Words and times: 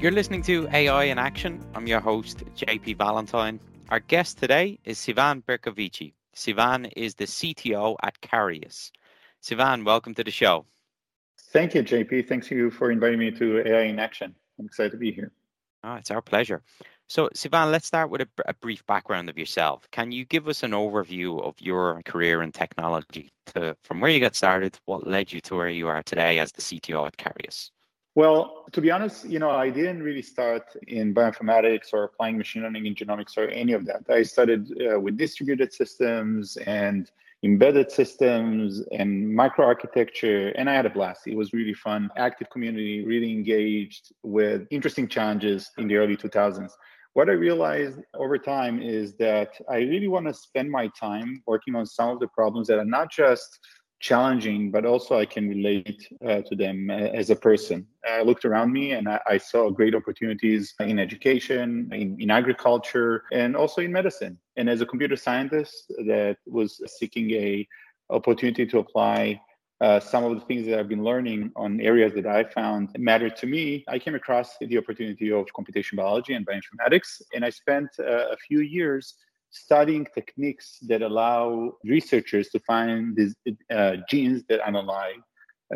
You're 0.00 0.12
listening 0.12 0.40
to 0.44 0.66
AI 0.72 1.04
in 1.04 1.18
Action. 1.18 1.62
I'm 1.74 1.86
your 1.86 2.00
host, 2.00 2.38
JP 2.56 2.96
Valentine. 2.96 3.60
Our 3.90 4.00
guest 4.00 4.38
today 4.38 4.78
is 4.82 4.98
Sivan 4.98 5.44
Bercovici. 5.44 6.14
Sivan 6.34 6.90
is 6.96 7.16
the 7.16 7.26
CTO 7.26 7.96
at 8.02 8.18
Karius. 8.22 8.92
Sivan, 9.42 9.84
welcome 9.84 10.14
to 10.14 10.24
the 10.24 10.30
show. 10.30 10.64
Thank 11.52 11.74
you, 11.74 11.82
JP. 11.82 12.26
Thanks 12.26 12.50
you 12.50 12.70
for 12.70 12.90
inviting 12.90 13.18
me 13.18 13.30
to 13.32 13.60
AI 13.68 13.82
in 13.82 13.98
Action. 13.98 14.34
I'm 14.58 14.64
excited 14.64 14.92
to 14.92 14.96
be 14.96 15.12
here. 15.12 15.32
Oh, 15.84 15.96
it's 15.96 16.10
our 16.10 16.22
pleasure. 16.22 16.62
So, 17.06 17.28
Sivan, 17.34 17.70
let's 17.70 17.86
start 17.86 18.08
with 18.08 18.22
a, 18.22 18.28
a, 18.46 18.54
brief 18.54 18.86
background 18.86 19.28
of 19.28 19.36
yourself. 19.36 19.86
Can 19.90 20.12
you 20.12 20.24
give 20.24 20.48
us 20.48 20.62
an 20.62 20.70
overview 20.70 21.42
of 21.42 21.56
your 21.60 22.00
career 22.06 22.40
in 22.40 22.52
technology, 22.52 23.30
to, 23.54 23.76
from 23.82 24.00
where 24.00 24.10
you 24.10 24.20
got 24.20 24.34
started, 24.34 24.78
what 24.86 25.06
led 25.06 25.30
you 25.30 25.42
to 25.42 25.56
where 25.56 25.68
you 25.68 25.88
are 25.88 26.02
today 26.02 26.38
as 26.38 26.52
the 26.52 26.62
CTO 26.62 27.06
at 27.06 27.18
Karius? 27.18 27.70
Well, 28.16 28.64
to 28.72 28.80
be 28.80 28.90
honest, 28.90 29.24
you 29.24 29.38
know, 29.38 29.50
I 29.50 29.70
didn't 29.70 30.02
really 30.02 30.22
start 30.22 30.64
in 30.88 31.14
bioinformatics 31.14 31.92
or 31.92 32.04
applying 32.04 32.36
machine 32.36 32.62
learning 32.62 32.86
in 32.86 32.94
genomics 32.94 33.38
or 33.38 33.46
any 33.48 33.72
of 33.72 33.86
that. 33.86 34.02
I 34.08 34.24
started 34.24 34.72
uh, 34.80 34.98
with 34.98 35.16
distributed 35.16 35.72
systems 35.72 36.56
and 36.66 37.08
embedded 37.42 37.90
systems 37.90 38.82
and 38.92 39.26
microarchitecture, 39.26 40.52
and 40.56 40.68
I 40.68 40.74
had 40.74 40.86
a 40.86 40.90
blast. 40.90 41.26
It 41.26 41.36
was 41.36 41.52
really 41.52 41.72
fun, 41.72 42.10
active 42.16 42.50
community, 42.50 43.04
really 43.06 43.30
engaged 43.30 44.12
with 44.24 44.66
interesting 44.70 45.06
challenges 45.06 45.70
in 45.78 45.86
the 45.86 45.96
early 45.96 46.16
2000s. 46.16 46.72
What 47.14 47.28
I 47.28 47.32
realized 47.32 48.00
over 48.14 48.38
time 48.38 48.82
is 48.82 49.14
that 49.14 49.52
I 49.68 49.78
really 49.78 50.08
want 50.08 50.26
to 50.26 50.34
spend 50.34 50.70
my 50.70 50.88
time 50.98 51.42
working 51.46 51.74
on 51.74 51.86
some 51.86 52.10
of 52.10 52.20
the 52.20 52.28
problems 52.28 52.68
that 52.68 52.78
are 52.78 52.84
not 52.84 53.10
just 53.10 53.58
challenging, 54.00 54.70
but 54.70 54.86
also 54.86 55.18
I 55.18 55.26
can 55.26 55.48
relate 55.48 56.08
uh, 56.26 56.40
to 56.40 56.56
them 56.56 56.88
uh, 56.90 56.94
as 56.94 57.28
a 57.30 57.36
person. 57.36 57.86
I 58.04 58.22
looked 58.22 58.46
around 58.46 58.72
me 58.72 58.92
and 58.92 59.06
I, 59.08 59.20
I 59.26 59.38
saw 59.38 59.70
great 59.70 59.94
opportunities 59.94 60.74
in 60.80 60.98
education, 60.98 61.90
in, 61.92 62.16
in, 62.18 62.30
agriculture, 62.30 63.24
and 63.30 63.54
also 63.54 63.82
in 63.82 63.92
medicine. 63.92 64.38
And 64.56 64.70
as 64.70 64.80
a 64.80 64.86
computer 64.86 65.16
scientist 65.16 65.92
that 66.06 66.38
was 66.46 66.80
seeking 66.98 67.30
a 67.32 67.68
opportunity 68.08 68.66
to 68.66 68.78
apply 68.78 69.40
uh, 69.80 70.00
some 70.00 70.24
of 70.24 70.34
the 70.34 70.44
things 70.46 70.66
that 70.66 70.78
I've 70.78 70.88
been 70.88 71.04
learning 71.04 71.52
on 71.56 71.80
areas 71.80 72.12
that 72.14 72.26
I 72.26 72.44
found 72.44 72.90
mattered 72.98 73.36
to 73.36 73.46
me, 73.46 73.84
I 73.88 73.98
came 73.98 74.14
across 74.14 74.56
the 74.60 74.76
opportunity 74.76 75.30
of 75.32 75.46
computation 75.54 75.96
biology 75.96 76.34
and 76.34 76.46
bioinformatics. 76.46 77.22
And 77.34 77.44
I 77.44 77.50
spent 77.50 77.88
uh, 77.98 78.28
a 78.28 78.36
few 78.36 78.60
years 78.60 79.14
studying 79.50 80.06
techniques 80.14 80.78
that 80.82 81.02
allow 81.02 81.72
researchers 81.84 82.48
to 82.50 82.60
find 82.60 83.16
these 83.16 83.34
uh, 83.70 83.96
genes 84.08 84.42
that 84.48 84.60
underlie 84.60 85.14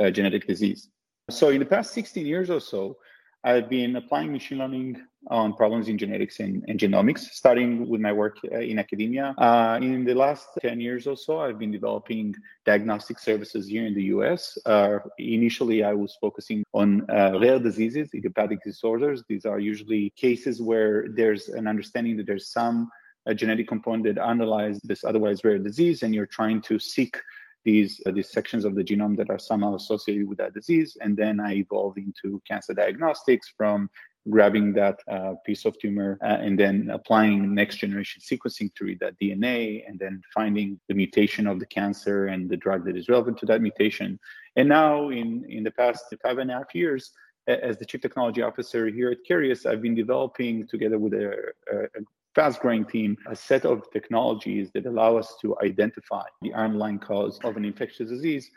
uh, 0.01 0.11
genetic 0.11 0.47
disease. 0.47 0.89
So, 1.31 1.49
in 1.49 1.59
the 1.59 1.67
past 1.67 1.95
16 1.95 2.27
years 2.27 2.51
or 2.51 2.61
so, 2.61 2.97
I've 3.45 3.69
been 3.69 3.97
applying 3.97 4.33
machine 4.33 4.59
learning 4.59 5.03
on 5.29 5.53
problems 5.53 5.89
in 5.89 5.99
genetics 5.99 6.41
and, 6.41 6.65
and 6.67 6.81
genomics, 6.81 7.21
starting 7.21 7.87
with 7.89 8.01
my 8.01 8.11
work 8.11 8.39
uh, 8.51 8.59
in 8.59 8.79
academia. 8.79 9.35
Uh, 9.37 9.79
in 9.83 10.05
the 10.05 10.15
last 10.15 10.49
10 10.63 10.81
years 10.81 11.07
or 11.07 11.15
so, 11.15 11.41
I've 11.41 11.59
been 11.59 11.71
developing 11.71 12.35
diagnostic 12.65 13.19
services 13.19 13.69
here 13.69 13.87
in 13.87 13.95
the 13.95 14.05
US. 14.05 14.57
Uh, 14.65 14.99
initially, 15.19 15.85
I 15.85 15.93
was 15.93 16.17
focusing 16.23 16.65
on 16.73 17.05
uh, 17.11 17.39
rare 17.39 17.59
diseases, 17.59 18.09
idiopathic 18.15 18.65
disorders. 18.65 19.23
These 19.29 19.45
are 19.45 19.59
usually 19.59 20.11
cases 20.17 20.63
where 20.63 21.09
there's 21.11 21.49
an 21.51 21.67
understanding 21.67 22.17
that 22.17 22.27
there's 22.27 22.49
some 22.49 22.91
a 23.27 23.35
genetic 23.35 23.69
component 23.69 24.05
that 24.05 24.19
underlies 24.19 24.81
this 24.85 25.05
otherwise 25.05 25.45
rare 25.45 25.59
disease, 25.59 26.03
and 26.03 26.15
you're 26.15 26.27
trying 26.27 26.61
to 26.63 26.79
seek 26.79 27.21
these 27.65 28.01
uh, 28.07 28.11
these 28.11 28.31
sections 28.31 28.65
of 28.65 28.75
the 28.75 28.85
genome 28.85 29.17
that 29.17 29.31
are 29.31 29.39
somehow 29.39 29.75
associated 29.75 30.29
with 30.29 30.39
that 30.39 30.55
disease. 30.55 30.97
And 31.01 31.17
then 31.17 31.41
I 31.41 31.55
evolved 31.55 31.99
into 31.99 32.41
cancer 32.47 32.75
diagnostics 32.75 33.53
from 33.57 33.89
grabbing 34.31 34.73
that 34.73 35.01
uh, 35.11 35.35
piece 35.45 35.67
of 35.67 35.79
tumor 35.79 36.19
uh, 36.23 36.39
and 36.41 36.59
then 36.59 36.89
applying 36.91 37.55
next 37.55 37.77
generation 37.77 38.23
sequencing 38.23 38.75
to 38.75 38.85
read 38.85 38.99
that 39.01 39.19
DNA 39.21 39.87
and 39.87 39.99
then 39.99 40.23
finding 40.33 40.81
the 40.89 40.95
mutation 40.95 41.47
of 41.47 41.61
the 41.61 41.67
cancer 41.67 42.27
and 42.29 42.49
the 42.49 42.57
drug 42.57 42.87
that 42.87 42.97
is 42.97 43.11
relevant 43.11 43.37
to 43.39 43.45
that 43.47 43.61
mutation. 43.61 44.19
And 44.57 44.69
now, 44.69 45.09
in 45.09 45.45
in 45.49 45.65
the 45.65 45.71
past 45.71 46.05
five 46.23 46.39
and 46.39 46.51
a 46.51 46.55
half 46.55 46.75
years, 46.75 47.13
as 47.47 47.77
the 47.77 47.85
chief 47.85 48.01
technology 48.01 48.43
officer 48.43 48.87
here 48.89 49.11
at 49.11 49.19
Karius, 49.29 49.67
I've 49.67 49.83
been 49.83 49.95
developing 49.95 50.67
together 50.67 50.99
with 50.99 51.13
a, 51.13 51.53
a, 51.71 52.01
fast 52.35 52.61
growing 52.61 52.85
team 52.85 53.17
a 53.27 53.37
set 53.37 53.65
of 53.65 53.91
technologies 53.93 54.71
that 54.75 54.87
allow 54.87 55.17
us 55.17 55.37
to 55.41 55.57
identify 55.63 56.25
the 56.43 56.53
underlying 56.53 56.99
cause 56.99 57.39
of 57.45 57.57
an 57.57 57.65
infectious 57.65 58.09
disease 58.09 58.51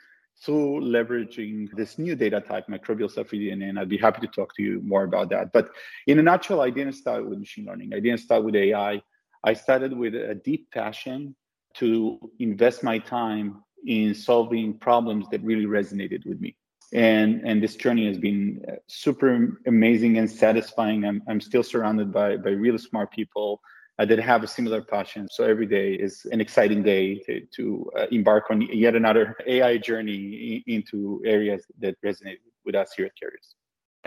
through 0.43 0.81
leveraging 0.81 1.67
this 1.75 1.97
new 1.97 2.15
data 2.15 2.39
type, 2.39 2.67
microbial 2.67 3.09
cell-free 3.09 3.49
DNA, 3.49 3.69
and 3.69 3.79
I'd 3.79 3.89
be 3.89 3.97
happy 3.97 4.21
to 4.21 4.27
talk 4.27 4.55
to 4.55 4.63
you 4.63 4.81
more 4.83 5.03
about 5.03 5.29
that. 5.29 5.51
But 5.51 5.69
in 6.05 6.19
a 6.19 6.23
nutshell, 6.23 6.61
I 6.61 6.69
didn't 6.69 6.93
start 6.93 7.27
with 7.27 7.39
machine 7.39 7.65
learning. 7.65 7.93
I 7.93 7.99
didn't 7.99 8.19
start 8.19 8.43
with 8.43 8.55
AI. 8.55 9.01
I 9.43 9.53
started 9.53 9.97
with 9.97 10.13
a 10.13 10.35
deep 10.35 10.69
passion 10.71 11.35
to 11.75 12.19
invest 12.39 12.83
my 12.83 12.99
time 12.99 13.63
in 13.85 14.13
solving 14.13 14.77
problems 14.77 15.27
that 15.29 15.41
really 15.43 15.65
resonated 15.65 16.25
with 16.25 16.39
me 16.39 16.55
and 16.93 17.41
and 17.45 17.61
this 17.61 17.75
journey 17.75 18.07
has 18.07 18.17
been 18.17 18.63
uh, 18.67 18.75
super 18.87 19.59
amazing 19.65 20.17
and 20.17 20.29
satisfying. 20.29 21.05
I'm, 21.05 21.21
I'm 21.27 21.41
still 21.41 21.63
surrounded 21.63 22.11
by 22.11 22.37
by 22.37 22.51
really 22.51 22.77
smart 22.77 23.11
people 23.11 23.61
uh, 23.99 24.05
that 24.05 24.19
have 24.19 24.43
a 24.43 24.47
similar 24.47 24.81
passion. 24.81 25.27
So 25.31 25.43
every 25.43 25.65
day 25.65 25.93
is 25.93 26.25
an 26.31 26.39
exciting 26.39 26.83
day 26.83 27.19
to, 27.25 27.41
to 27.55 27.91
uh, 27.97 28.05
embark 28.11 28.45
on 28.49 28.61
yet 28.61 28.95
another 28.95 29.35
ai 29.47 29.77
journey 29.77 30.63
into 30.67 31.21
areas 31.25 31.65
that 31.79 31.95
resonate 32.01 32.37
with 32.65 32.75
us 32.75 32.93
here 32.93 33.05
at 33.05 33.13
Karius 33.21 33.55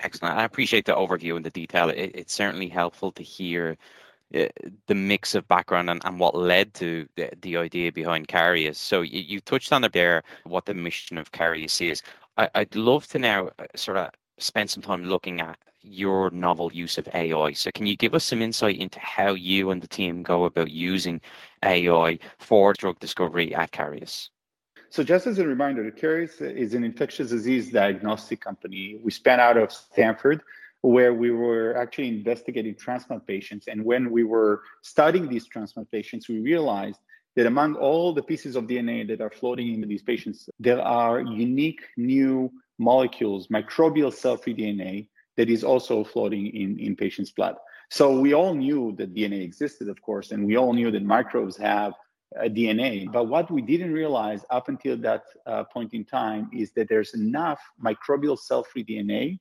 excellent. 0.03 0.39
I 0.39 0.45
appreciate 0.45 0.85
the 0.85 0.95
overview 0.95 1.37
and 1.37 1.45
the 1.45 1.51
detail. 1.51 1.91
It, 1.91 2.13
it's 2.15 2.33
certainly 2.33 2.69
helpful 2.69 3.13
to 3.13 3.23
hear 3.23 3.77
uh, 4.35 4.47
the 4.87 4.95
mix 4.95 5.35
of 5.35 5.47
background 5.49 5.91
and, 5.91 6.01
and 6.05 6.21
what 6.21 6.37
led 6.37 6.73
to 6.75 7.09
the, 7.17 7.31
the 7.43 7.57
idea 7.57 7.93
behind 7.93 8.29
Karius. 8.29 8.77
So 8.77 9.03
you, 9.03 9.21
you 9.21 9.41
touched 9.41 9.73
on 9.73 9.85
it 9.85 9.93
there, 9.93 10.23
what 10.45 10.67
the 10.67 10.75
mission 10.75 11.19
of 11.19 11.33
Karius 11.33 11.81
is. 11.81 12.03
I, 12.37 12.49
would 12.57 12.77
love 12.77 13.07
to 13.09 13.19
now 13.19 13.49
uh, 13.59 13.67
sort 13.75 13.99
of 13.99 14.11
spend 14.39 14.71
some 14.71 14.83
time 14.83 15.05
looking 15.05 15.41
at 15.41 15.59
your 15.83 16.31
novel 16.31 16.73
use 16.73 16.99
of 16.99 17.09
AI. 17.15 17.53
So, 17.53 17.71
can 17.75 17.87
you 17.87 17.97
give 17.97 18.15
us 18.15 18.25
some 18.25 18.43
insight 18.43 18.79
into 18.79 19.01
how 19.01 19.35
you 19.35 19.71
and 19.71 19.83
the 19.83 19.89
team 19.89 20.23
go 20.23 20.45
about 20.45 20.71
using 20.71 21.21
AI 21.65 22.19
for 22.39 22.73
drug 22.75 22.99
discovery 22.99 23.55
at 23.55 23.73
Karius? 23.73 24.29
So, 24.91 25.03
just 25.03 25.27
as 25.27 25.39
a 25.39 25.47
reminder, 25.47 25.91
Karius 25.91 26.41
is 26.41 26.75
an 26.75 26.85
infectious 26.85 27.31
disease 27.31 27.71
diagnostic 27.71 28.41
company. 28.41 28.99
We 29.03 29.11
span 29.11 29.41
out 29.41 29.57
of 29.57 29.73
Stanford, 29.73 30.43
where 30.83 31.15
we 31.15 31.31
were 31.31 31.77
actually 31.77 32.09
investigating 32.09 32.75
transplant 32.75 33.27
patients. 33.27 33.69
And 33.69 33.85
when 33.85 34.11
we 34.11 34.25
were 34.25 34.63
studying 34.83 35.29
these 35.29 35.47
transplant 35.47 35.91
patients, 35.91 36.29
we 36.29 36.41
realized 36.41 37.01
that 37.37 37.47
among 37.47 37.77
all 37.77 38.13
the 38.13 38.23
pieces 38.23 38.57
of 38.57 38.65
DNA 38.65 39.07
that 39.09 39.21
are 39.21 39.31
floating 39.31 39.73
into 39.75 39.87
these 39.87 40.03
patients, 40.03 40.49
there 40.59 40.81
are 40.81 41.21
unique 41.21 41.83
new 41.97 42.51
molecules, 42.79 43.49
microbial 43.49 44.13
cell-free 44.13 44.55
DNA, 44.55 45.09
that 45.37 45.49
is 45.49 45.65
also 45.65 46.05
floating 46.05 46.47
in, 46.49 46.79
in 46.79 46.97
patients' 46.97 47.31
blood. 47.31 47.57
So 47.91 48.21
we 48.21 48.35
all 48.35 48.55
knew 48.55 48.95
that 48.99 49.15
DNA 49.15 49.43
existed, 49.43 49.89
of 49.89 50.01
course, 50.03 50.33
and 50.33 50.47
we 50.47 50.57
all 50.57 50.73
knew 50.73 50.91
that 50.91 51.03
microbes 51.03 51.57
have 51.57 51.93
a 52.37 52.49
DNA. 52.49 53.11
But 53.11 53.25
what 53.25 53.51
we 53.51 53.63
didn't 53.63 53.93
realize 53.93 54.45
up 54.51 54.69
until 54.69 54.97
that 54.99 55.23
uh, 55.47 55.65
point 55.65 55.95
in 55.95 56.05
time 56.05 56.51
is 56.53 56.73
that 56.73 56.89
there's 56.89 57.15
enough 57.15 57.61
microbial 57.83 58.39
cell-free 58.39 58.85
DNA 58.85 59.39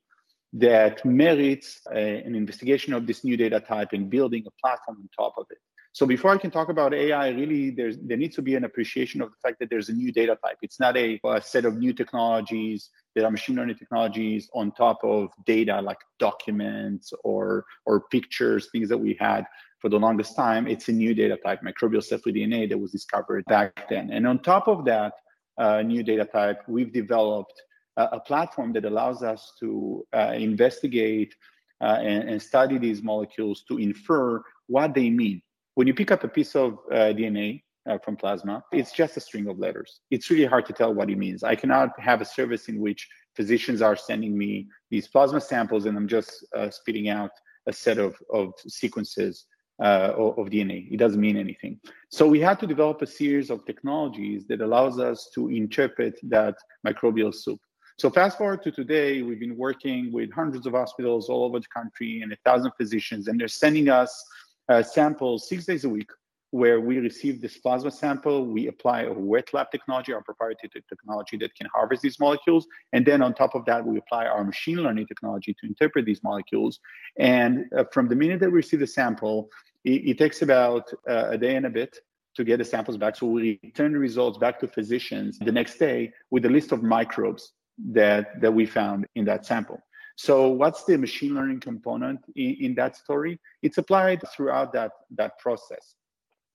that 0.53 1.06
merits 1.06 1.81
uh, 1.91 1.97
an 1.97 2.33
investigation 2.33 2.94
of 2.94 3.06
this 3.06 3.24
new 3.24 3.38
data 3.38 3.59
type 3.59 3.89
and 3.94 4.09
building 4.09 4.44
a 4.47 4.51
platform 4.62 4.97
on 5.00 5.09
top 5.15 5.36
of 5.38 5.45
it. 5.51 5.59
So 5.91 6.06
before 6.06 6.31
I 6.31 6.38
can 6.38 6.51
talk 6.51 6.69
about 6.69 6.94
AI, 6.94 7.30
really 7.30 7.71
there's 7.71 7.97
there 7.97 8.18
needs 8.18 8.36
to 8.36 8.41
be 8.41 8.56
an 8.56 8.63
appreciation 8.63 9.21
of 9.21 9.30
the 9.31 9.38
fact 9.41 9.59
that 9.59 9.69
there's 9.69 9.89
a 9.89 9.94
new 9.94 10.12
data 10.12 10.38
type. 10.44 10.57
It's 10.62 10.80
not 10.80 10.95
a, 10.95 11.19
a 11.25 11.41
set 11.41 11.65
of 11.65 11.77
new 11.77 11.94
technologies 11.94 12.89
that 13.15 13.25
are 13.25 13.31
machine 13.31 13.56
learning 13.56 13.77
technologies 13.77 14.50
on 14.53 14.71
top 14.71 15.00
of 15.03 15.30
data 15.45 15.81
like 15.81 15.97
documents 16.19 17.12
or 17.24 17.65
or 17.86 18.01
pictures, 18.12 18.69
things 18.71 18.88
that 18.89 18.97
we 18.97 19.18
had 19.19 19.45
for 19.80 19.89
the 19.89 19.97
longest 19.97 20.36
time. 20.36 20.68
It's 20.68 20.89
a 20.89 20.91
new 20.91 21.13
data 21.15 21.38
type, 21.38 21.62
microbial 21.63 22.03
cell-free 22.03 22.33
DNA 22.33 22.69
that 22.69 22.77
was 22.77 22.91
discovered 22.91 23.45
back 23.45 23.89
then. 23.89 24.12
And 24.12 24.27
on 24.27 24.39
top 24.39 24.68
of 24.68 24.86
that 24.86 25.13
uh, 25.57 25.81
new 25.81 26.03
data 26.03 26.25
type, 26.25 26.62
we've 26.68 26.94
developed 26.94 27.62
a 27.97 28.19
platform 28.19 28.71
that 28.74 28.86
allows 28.86 29.24
us 29.24 29.53
to 29.59 30.06
uh, 30.13 30.33
investigate 30.36 31.36
uh, 31.81 31.97
and, 32.01 32.30
and, 32.30 32.41
study 32.41 32.77
these 32.77 33.01
molecules 33.01 33.63
to 33.68 33.77
infer 33.77 34.41
what 34.68 34.94
they 34.94 35.09
mean. 35.09 35.41
When 35.80 35.88
you 35.88 35.94
pick 35.94 36.12
up 36.12 36.26
a 36.26 36.28
piece 36.28 36.58
of 36.58 36.74
uh, 36.92 37.14
DNA 37.20 37.64
uh, 37.90 38.00
from 38.00 38.18
plasma, 38.18 38.62
it's 38.74 38.92
just 38.92 39.16
a 39.16 39.22
string 39.22 39.48
of 39.48 39.60
letters. 39.60 40.02
It's 40.12 40.30
really 40.30 40.44
hard 40.44 40.66
to 40.66 40.74
tell 40.74 40.94
what 40.94 41.10
it 41.10 41.18
means. 41.18 41.42
I 41.42 41.56
cannot 41.56 41.98
have 42.02 42.20
a 42.20 42.26
service 42.26 42.68
in 42.68 42.81
which 42.81 43.08
physicians 43.34 43.81
are 43.81 43.96
sending 43.96 44.38
me 44.38 44.68
these 44.92 45.08
plasma 45.08 45.40
samples 45.40 45.86
and 45.86 45.96
I'm 45.96 46.10
just 46.10 46.46
uh, 46.54 46.70
spitting 46.70 47.08
out 47.08 47.31
a 47.66 47.72
set 47.72 47.98
of, 47.98 48.18
of 48.34 48.52
sequences 48.68 49.46
uh, 49.81 50.12
of 50.18 50.50
DNA. 50.50 50.92
It 50.92 50.98
doesn't 50.98 51.22
mean 51.22 51.38
anything. 51.38 51.80
So 52.10 52.28
we 52.28 52.42
had 52.42 52.60
to 52.60 52.68
develop 52.68 53.02
a 53.02 53.08
series 53.08 53.50
of 53.50 53.66
technologies 53.66 54.46
that 54.48 54.60
allows 54.60 55.00
us 55.00 55.30
to 55.36 55.48
interpret 55.48 56.20
that 56.24 56.56
microbial 56.86 57.34
soup. 57.34 57.62
So 58.00 58.10
fast 58.10 58.38
forward 58.38 58.64
to 58.64 58.72
today, 58.72 59.22
we've 59.22 59.40
been 59.40 59.58
working 59.58 60.12
with 60.12 60.32
hundreds 60.34 60.66
of 60.66 60.74
hospitals 60.74 61.30
all 61.30 61.46
over 61.46 61.60
the 61.60 61.68
country 61.68 62.22
and 62.22 62.34
a 62.34 62.38
thousand 62.46 62.72
physicians, 62.78 63.30
and 63.30 63.40
they're 63.40 63.50
sending 63.50 63.88
us 63.90 64.25
uh, 64.69 64.83
samples 64.83 65.50
six 65.50 65.66
days 65.66 65.83
a 65.83 65.89
week 65.89 66.10
where 66.51 66.80
we 66.80 66.98
receive 66.98 67.42
this 67.42 67.57
plasma 67.57 67.92
sample, 67.92 68.45
we 68.45 68.68
apply 68.68 69.04
a 69.04 69.13
wet 69.13 69.54
lab 69.54 69.69
technology, 69.71 70.12
our 70.13 70.24
proprietary 70.24 70.69
technology 70.89 71.38
that 71.38 71.54
can 71.56 71.68
harvest 71.74 72.01
these 72.01 72.19
molecules. 72.19 72.66
And 72.92 73.06
then 73.06 73.21
on 73.21 73.33
top 73.36 73.54
of 73.54 73.66
that, 73.66 73.86
we 73.86 73.98
apply 73.98 74.25
our 74.25 74.44
machine 74.44 74.77
learning 74.77 75.06
technology 75.07 75.56
to 75.60 75.68
interpret 75.68 76.06
these 76.06 76.24
molecules. 76.24 76.80
And 77.19 77.66
uh, 77.77 77.83
from 77.94 78.07
the 78.07 78.16
minute 78.16 78.39
that 78.39 78.50
we 78.50 78.57
receive 78.57 78.80
the 78.80 78.88
sample, 78.88 79.50
it, 79.86 80.10
it 80.10 80.18
takes 80.18 80.42
about 80.42 80.92
uh, 81.07 81.30
a 81.30 81.38
day 81.38 81.56
and 81.56 81.68
a 81.68 81.69
bit 81.69 81.95
to 82.36 82.44
get 82.44 82.57
the 82.57 82.65
samples 82.65 82.98
back. 82.98 83.15
So 83.15 83.27
we 83.27 83.60
return 83.63 83.94
the 83.94 84.00
results 84.00 84.38
back 84.39 84.60
to 84.62 84.68
physicians 84.68 85.38
the 85.39 85.51
next 85.51 85.77
day 85.77 86.12
with 86.31 86.45
a 86.45 86.50
list 86.50 86.72
of 86.72 86.81
microbes 86.81 87.54
that, 87.92 88.42
that 88.42 88.54
we 88.54 88.65
found 88.65 89.06
in 89.15 89.25
that 89.25 89.45
sample. 89.45 89.80
So 90.19 90.50
what's 90.50 90.83
the 90.83 90.98
machine 90.98 91.33
learning 91.33 91.62
component 91.62 92.19
in, 92.36 92.57
in 92.60 92.75
that 92.75 92.98
story? 92.98 93.39
It's 93.62 93.77
applied 93.77 94.21
throughout 94.36 94.74
that, 94.74 94.92
that 95.16 95.39
process. 95.39 95.95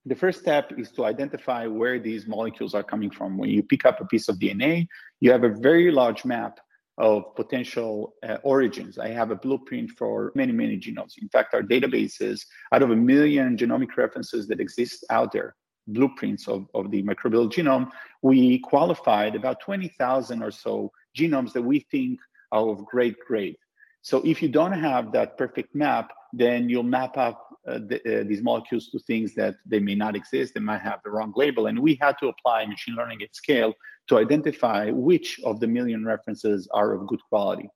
The 0.04 0.14
first 0.14 0.40
step 0.40 0.70
is 0.76 0.90
to 0.90 1.06
identify 1.06 1.66
where 1.66 1.98
these 1.98 2.26
molecules 2.26 2.74
are 2.74 2.82
coming 2.82 3.10
from. 3.10 3.38
When 3.38 3.48
you 3.48 3.62
pick 3.62 3.86
up 3.86 4.02
a 4.02 4.04
piece 4.04 4.28
of 4.28 4.36
DNA, 4.36 4.86
you 5.20 5.32
have 5.32 5.44
a 5.44 5.48
very 5.48 5.90
large 5.90 6.26
map 6.26 6.60
of 6.98 7.34
potential 7.36 8.12
uh, 8.22 8.36
origins. 8.42 8.98
I 8.98 9.08
have 9.08 9.30
a 9.30 9.36
blueprint 9.36 9.92
for 9.92 10.30
many, 10.34 10.52
many 10.52 10.76
genomes. 10.78 11.14
In 11.22 11.30
fact, 11.30 11.54
our 11.54 11.62
databases, 11.62 12.44
out 12.70 12.82
of 12.82 12.90
a 12.90 12.96
million 12.96 13.56
genomic 13.56 13.96
references 13.96 14.46
that 14.48 14.60
exist 14.60 15.06
out 15.08 15.32
there, 15.32 15.56
blueprints 15.86 16.48
of, 16.48 16.66
of 16.74 16.90
the 16.90 17.02
microbial 17.02 17.50
genome, 17.50 17.90
we 18.20 18.58
qualified 18.58 19.34
about 19.34 19.60
20,000 19.60 20.42
or 20.42 20.50
so 20.50 20.92
genomes 21.16 21.54
that 21.54 21.62
we 21.62 21.80
think 21.90 22.20
are 22.54 22.68
of 22.72 22.78
great 22.94 23.16
grade. 23.26 23.56
So 24.02 24.16
if 24.32 24.36
you 24.42 24.50
don't 24.58 24.78
have 24.90 25.12
that 25.12 25.36
perfect 25.42 25.74
map, 25.74 26.06
then 26.32 26.68
you'll 26.70 26.82
map 26.98 27.16
up 27.16 27.38
uh, 27.66 27.78
the, 27.88 27.96
uh, 28.20 28.24
these 28.30 28.42
molecules 28.42 28.88
to 28.90 28.98
things 28.98 29.34
that 29.34 29.54
they 29.64 29.80
may 29.88 29.94
not 29.94 30.14
exist. 30.14 30.52
They 30.52 30.60
might 30.60 30.82
have 30.82 31.00
the 31.02 31.10
wrong 31.10 31.32
label. 31.34 31.68
And 31.68 31.78
we 31.78 31.92
had 32.00 32.14
to 32.20 32.28
apply 32.28 32.66
machine 32.66 32.96
learning 32.96 33.22
at 33.22 33.34
scale 33.34 33.72
to 34.08 34.18
identify 34.18 34.90
which 34.90 35.40
of 35.44 35.60
the 35.60 35.66
million 35.66 36.04
references 36.04 36.68
are 36.72 36.92
of 36.92 37.06
good 37.06 37.22
quality. 37.30 37.68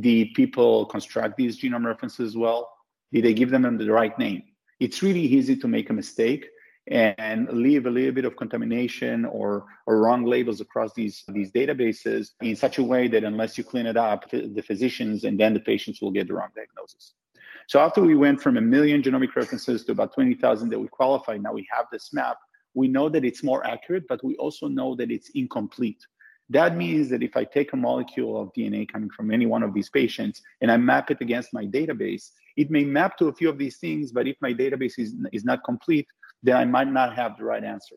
Did 0.00 0.34
people 0.34 0.86
construct 0.86 1.36
these 1.36 1.58
genome 1.60 1.86
references 1.92 2.36
well? 2.36 2.70
Did 3.12 3.24
they 3.24 3.34
give 3.34 3.50
them 3.50 3.64
the 3.76 3.90
right 3.90 4.16
name? 4.18 4.42
It's 4.78 5.02
really 5.02 5.26
easy 5.38 5.56
to 5.56 5.66
make 5.66 5.90
a 5.90 5.92
mistake 6.02 6.46
and 6.90 7.48
leave 7.50 7.86
a 7.86 7.90
little 7.90 8.12
bit 8.12 8.24
of 8.24 8.36
contamination 8.36 9.24
or, 9.26 9.66
or 9.86 10.00
wrong 10.00 10.24
labels 10.24 10.60
across 10.60 10.92
these, 10.94 11.22
these 11.28 11.50
databases 11.52 12.30
in 12.40 12.56
such 12.56 12.78
a 12.78 12.82
way 12.82 13.08
that 13.08 13.24
unless 13.24 13.58
you 13.58 13.64
clean 13.64 13.86
it 13.86 13.96
up, 13.96 14.30
the 14.30 14.62
physicians 14.66 15.24
and 15.24 15.38
then 15.38 15.52
the 15.52 15.60
patients 15.60 16.00
will 16.00 16.10
get 16.10 16.28
the 16.28 16.34
wrong 16.34 16.48
diagnosis. 16.54 17.14
So 17.66 17.80
after 17.80 18.02
we 18.02 18.14
went 18.14 18.40
from 18.40 18.56
a 18.56 18.62
million 18.62 19.02
genomic 19.02 19.36
references 19.36 19.84
to 19.84 19.92
about 19.92 20.14
20,000 20.14 20.70
that 20.70 20.78
we 20.78 20.88
qualified, 20.88 21.42
now 21.42 21.52
we 21.52 21.66
have 21.70 21.84
this 21.92 22.14
map, 22.14 22.38
we 22.72 22.88
know 22.88 23.10
that 23.10 23.24
it's 23.24 23.42
more 23.44 23.66
accurate, 23.66 24.04
but 24.08 24.24
we 24.24 24.36
also 24.36 24.68
know 24.68 24.94
that 24.96 25.10
it's 25.10 25.30
incomplete. 25.34 26.06
That 26.50 26.76
means 26.76 27.10
that 27.10 27.22
if 27.22 27.36
I 27.36 27.44
take 27.44 27.74
a 27.74 27.76
molecule 27.76 28.40
of 28.40 28.50
DNA 28.54 28.90
coming 28.90 29.10
from 29.10 29.30
any 29.30 29.44
one 29.44 29.62
of 29.62 29.74
these 29.74 29.90
patients 29.90 30.40
and 30.62 30.72
I 30.72 30.78
map 30.78 31.10
it 31.10 31.18
against 31.20 31.52
my 31.52 31.66
database, 31.66 32.30
it 32.56 32.70
may 32.70 32.84
map 32.84 33.18
to 33.18 33.26
a 33.26 33.34
few 33.34 33.50
of 33.50 33.58
these 33.58 33.76
things, 33.76 34.12
but 34.12 34.26
if 34.26 34.36
my 34.40 34.54
database 34.54 34.98
is, 34.98 35.14
is 35.30 35.44
not 35.44 35.62
complete, 35.62 36.08
then 36.42 36.56
I 36.56 36.64
might 36.64 36.88
not 36.88 37.14
have 37.14 37.36
the 37.36 37.44
right 37.44 37.64
answer. 37.64 37.96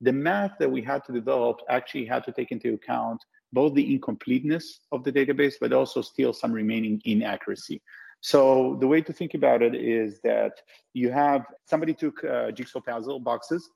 The 0.00 0.12
math 0.12 0.52
that 0.60 0.70
we 0.70 0.82
had 0.82 1.04
to 1.06 1.12
develop 1.12 1.60
actually 1.68 2.06
had 2.06 2.24
to 2.24 2.32
take 2.32 2.52
into 2.52 2.74
account 2.74 3.20
both 3.52 3.74
the 3.74 3.92
incompleteness 3.92 4.80
of 4.92 5.02
the 5.04 5.12
database, 5.12 5.54
but 5.60 5.72
also 5.72 6.02
still 6.02 6.32
some 6.32 6.52
remaining 6.52 7.00
inaccuracy. 7.04 7.82
So 8.20 8.76
the 8.80 8.86
way 8.86 9.00
to 9.00 9.12
think 9.12 9.34
about 9.34 9.62
it 9.62 9.74
is 9.74 10.20
that 10.22 10.52
you 10.92 11.10
have 11.10 11.46
somebody 11.66 11.94
took 11.94 12.22
uh, 12.24 12.50
jigsaw 12.50 12.80
puzzle 12.80 13.20
boxes 13.20 13.68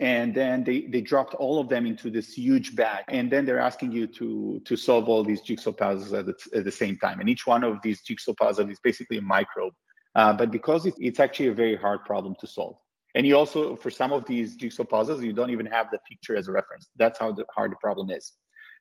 and 0.00 0.34
then 0.34 0.64
they, 0.64 0.82
they 0.82 1.00
dropped 1.00 1.34
all 1.34 1.60
of 1.60 1.68
them 1.68 1.86
into 1.86 2.10
this 2.10 2.32
huge 2.32 2.74
bag 2.74 3.04
and 3.08 3.30
then 3.30 3.44
they're 3.44 3.60
asking 3.60 3.92
you 3.92 4.06
to 4.06 4.60
to 4.64 4.76
solve 4.76 5.08
all 5.08 5.22
these 5.22 5.40
jigsaw 5.40 5.72
puzzles 5.72 6.12
at 6.12 6.26
the, 6.26 6.34
at 6.54 6.64
the 6.64 6.72
same 6.72 6.96
time 6.98 7.20
and 7.20 7.28
each 7.28 7.46
one 7.46 7.62
of 7.62 7.80
these 7.82 8.02
jigsaw 8.02 8.34
puzzles 8.34 8.70
is 8.70 8.80
basically 8.80 9.18
a 9.18 9.22
microbe 9.22 9.72
uh, 10.16 10.32
but 10.32 10.50
because 10.50 10.86
it, 10.86 10.94
it's 10.98 11.20
actually 11.20 11.48
a 11.48 11.54
very 11.54 11.76
hard 11.76 12.02
problem 12.04 12.34
to 12.40 12.46
solve 12.46 12.76
and 13.14 13.26
you 13.26 13.36
also 13.36 13.76
for 13.76 13.90
some 13.90 14.12
of 14.12 14.24
these 14.26 14.56
jigsaw 14.56 14.84
puzzles 14.84 15.22
you 15.22 15.32
don't 15.32 15.50
even 15.50 15.66
have 15.66 15.90
the 15.90 15.98
picture 16.08 16.36
as 16.36 16.48
a 16.48 16.52
reference 16.52 16.88
that's 16.96 17.18
how 17.18 17.32
the, 17.32 17.44
hard 17.54 17.72
the 17.72 17.76
problem 17.76 18.10
is 18.10 18.32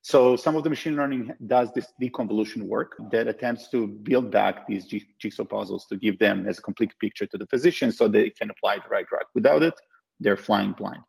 so 0.06 0.35
some 0.35 0.57
of 0.57 0.65
the 0.65 0.69
machine 0.69 0.97
learning 0.97 1.31
does 1.47 1.71
this 1.71 1.94
deconvolution 2.01 2.63
work 2.63 2.97
that 3.09 3.30
attempts 3.30 3.69
to 3.69 3.88
build 3.88 4.31
back 4.31 4.68
these 4.68 4.85
jigsaw 5.18 5.45
puzzles 5.45 5.85
to 5.85 5.95
give 5.95 6.19
them 6.19 6.45
as 6.45 6.59
a 6.59 6.62
complete 6.62 6.94
picture 7.00 7.25
to 7.25 7.38
the 7.38 7.47
physician 7.47 7.89
so 7.89 8.09
they 8.09 8.30
can 8.30 8.50
apply 8.50 8.75
the 8.75 8.89
right 8.89 9.07
drug. 9.07 9.24
Without 9.33 9.63
it, 9.63 9.74
they're 10.19 10.36
flying 10.36 10.74
blind. 10.74 11.01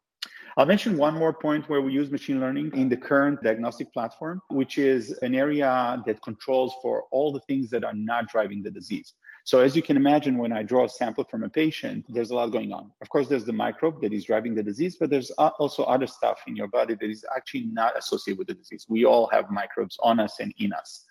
I'll 0.57 0.67
mention 0.67 0.97
one 0.97 1.15
more 1.15 1.33
point 1.33 1.69
where 1.69 1.81
we 1.81 1.93
use 1.93 2.13
machine 2.13 2.39
learning 2.39 2.71
in 2.75 2.89
the 2.89 2.97
current 2.97 3.43
diagnostic 3.43 3.93
platform, 3.93 4.41
which 4.51 4.79
is 4.79 5.11
an 5.23 5.35
area 5.35 6.01
that 6.07 6.23
controls 6.23 6.75
for 6.81 7.05
all 7.11 7.33
the 7.33 7.41
things 7.41 7.71
that 7.71 7.83
are 7.83 7.95
not 7.95 8.29
driving 8.29 8.63
the 8.63 8.71
disease. 8.71 9.15
So 9.43 9.59
as 9.59 9.75
you 9.75 9.83
can 9.83 9.97
imagine, 9.97 10.39
when 10.39 10.53
I 10.53 10.63
draw 10.63 10.85
a 10.85 10.89
sample 10.89 11.25
from 11.25 11.43
a 11.43 11.49
patient, 11.49 12.07
there's 12.09 12.31
a 12.31 12.37
lot 12.37 12.53
going 12.53 12.73
on. 12.73 12.93
Of 13.03 13.09
course, 13.09 13.27
there's 13.27 13.45
the 13.45 13.53
microbe 13.53 14.01
that 14.03 14.13
is 14.13 14.27
driving 14.27 14.55
the 14.55 14.63
disease, 14.63 14.97
but 14.99 15.11
there's 15.11 15.33
also 15.33 15.83
other 15.83 16.07
stuff 16.07 16.39
in 16.47 16.55
your 16.55 16.69
body 16.69 16.95
that 16.95 17.11
is 17.11 17.25
actually 17.37 17.67
not 17.67 17.99
associated 17.99 18.39
with 18.39 18.47
the 18.47 18.55
disease. 18.55 18.87
We 18.89 19.05
all 19.05 19.29
have 19.33 19.51
microbes 19.51 19.97
on 20.05 20.21
us 20.21 20.39
and 20.39 20.55
in 20.59 20.73
us. 20.73 21.05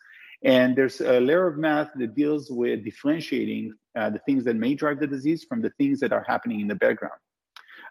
And 0.45 0.73
there's 0.73 1.01
a 1.01 1.19
layer 1.19 1.47
of 1.47 1.57
math 1.57 1.89
that 1.95 2.15
deals 2.15 2.49
with 2.49 2.85
differentiating 2.85 3.73
uh, 3.97 4.09
the 4.09 4.19
things 4.19 4.45
that 4.45 4.55
may 4.55 4.73
drive 4.73 5.01
the 5.01 5.07
disease 5.07 5.43
from 5.43 5.61
the 5.61 5.71
things 5.71 5.99
that 5.99 6.13
are 6.13 6.23
happening 6.27 6.61
in 6.61 6.67
the 6.67 6.75
background. 6.75 7.19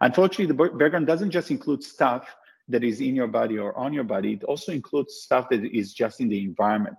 Unfortunately, 0.03 0.47
the 0.47 0.55
background 0.55 1.07
doesn't 1.07 1.31
just 1.31 1.53
include 1.53 1.83
stuff 1.83 2.27
that 2.69 2.83
is 2.83 3.01
in 3.01 3.15
your 3.15 3.29
body 3.29 3.57
or 3.57 3.77
on 3.79 3.93
your 3.93 4.03
body, 4.03 4.33
it 4.33 4.43
also 4.45 4.73
includes 4.73 5.15
stuff 5.15 5.49
that 5.51 5.65
is 5.65 5.95
just 5.95 6.21
in 6.21 6.29
the 6.29 6.43
environment. 6.43 6.97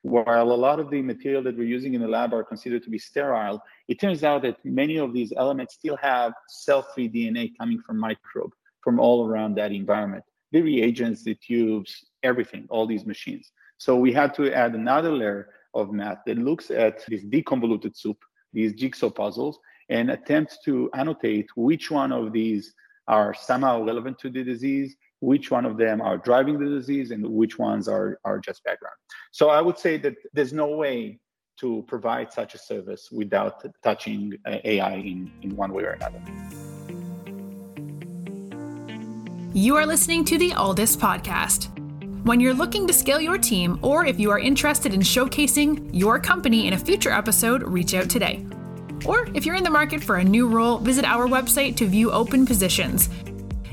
While 0.00 0.50
a 0.50 0.54
lot 0.54 0.80
of 0.80 0.88
the 0.90 1.02
material 1.02 1.42
that 1.42 1.58
we're 1.58 1.64
using 1.64 1.92
in 1.92 2.00
the 2.00 2.08
lab 2.08 2.32
are 2.32 2.42
considered 2.42 2.82
to 2.84 2.90
be 2.90 2.98
sterile, 2.98 3.62
it 3.88 4.00
turns 4.00 4.24
out 4.24 4.42
that 4.42 4.64
many 4.64 4.96
of 4.96 5.12
these 5.12 5.30
elements 5.36 5.74
still 5.74 5.98
have 5.98 6.32
cell-free 6.48 7.10
DNA 7.10 7.52
coming 7.58 7.82
from 7.84 7.98
microbe 7.98 8.54
from 8.80 8.98
all 8.98 9.28
around 9.28 9.54
that 9.56 9.72
environment. 9.72 10.24
The 10.52 10.62
reagents, 10.62 11.24
the 11.24 11.34
tubes, 11.34 12.06
everything, 12.22 12.66
all 12.70 12.86
these 12.86 13.04
machines. 13.04 13.52
So 13.76 13.94
we 13.96 14.10
had 14.10 14.32
to 14.34 14.50
add 14.54 14.74
another 14.74 15.12
layer 15.12 15.50
of 15.74 15.92
math 15.92 16.20
that 16.24 16.38
looks 16.38 16.70
at 16.70 17.04
this 17.08 17.24
deconvoluted 17.24 17.94
soup, 17.94 18.18
these 18.54 18.72
jigsaw 18.72 19.10
puzzles, 19.10 19.58
and 19.88 20.10
attempts 20.10 20.58
to 20.64 20.90
annotate 20.94 21.48
which 21.56 21.90
one 21.90 22.12
of 22.12 22.32
these 22.32 22.74
are 23.06 23.32
somehow 23.34 23.82
relevant 23.82 24.18
to 24.18 24.30
the 24.30 24.44
disease 24.44 24.96
which 25.20 25.50
one 25.50 25.64
of 25.64 25.76
them 25.76 26.00
are 26.00 26.18
driving 26.18 26.58
the 26.58 26.66
disease 26.66 27.10
and 27.10 27.26
which 27.26 27.58
ones 27.58 27.88
are, 27.88 28.20
are 28.24 28.38
just 28.38 28.62
background. 28.64 28.94
So 29.32 29.50
I 29.50 29.60
would 29.60 29.78
say 29.78 29.96
that 29.98 30.14
there's 30.32 30.52
no 30.52 30.76
way 30.76 31.18
to 31.60 31.84
provide 31.88 32.32
such 32.32 32.54
a 32.54 32.58
service 32.58 33.08
without 33.10 33.64
touching 33.82 34.34
uh, 34.46 34.58
AI 34.64 34.94
in, 34.94 35.32
in 35.42 35.56
one 35.56 35.72
way 35.72 35.84
or 35.84 35.90
another. 35.90 36.20
You 39.54 39.74
are 39.74 39.86
listening 39.86 40.24
to 40.26 40.38
the 40.38 40.50
Alldus 40.50 40.96
podcast. 40.96 41.74
When 42.24 42.38
you're 42.38 42.54
looking 42.54 42.86
to 42.86 42.92
scale 42.92 43.20
your 43.20 43.38
team, 43.38 43.78
or 43.82 44.04
if 44.04 44.20
you 44.20 44.30
are 44.30 44.38
interested 44.38 44.94
in 44.94 45.00
showcasing 45.00 45.90
your 45.92 46.20
company 46.20 46.66
in 46.66 46.74
a 46.74 46.78
future 46.78 47.10
episode, 47.10 47.62
reach 47.62 47.94
out 47.94 48.08
today. 48.08 48.46
Or 49.04 49.28
if 49.34 49.46
you're 49.46 49.56
in 49.56 49.64
the 49.64 49.70
market 49.70 50.02
for 50.02 50.16
a 50.16 50.24
new 50.24 50.48
role, 50.48 50.78
visit 50.78 51.04
our 51.04 51.26
website 51.26 51.76
to 51.76 51.86
view 51.86 52.10
open 52.10 52.46
positions 52.46 53.08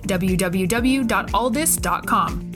www.alldus.com. 0.05 2.51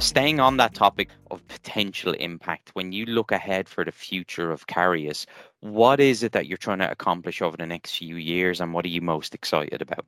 Staying 0.00 0.40
on 0.40 0.56
that 0.56 0.74
topic 0.74 1.08
of 1.30 1.46
potential 1.46 2.14
impact, 2.14 2.70
when 2.74 2.90
you 2.92 3.06
look 3.06 3.32
ahead 3.32 3.68
for 3.68 3.84
the 3.84 3.92
future 3.92 4.50
of 4.50 4.66
Karius, 4.66 5.26
what 5.60 6.00
is 6.00 6.22
it 6.22 6.32
that 6.32 6.46
you're 6.46 6.58
trying 6.58 6.80
to 6.80 6.90
accomplish 6.90 7.40
over 7.40 7.56
the 7.56 7.66
next 7.66 7.96
few 7.96 8.16
years 8.16 8.60
and 8.60 8.74
what 8.74 8.84
are 8.84 8.88
you 8.88 9.00
most 9.00 9.34
excited 9.34 9.80
about? 9.80 10.04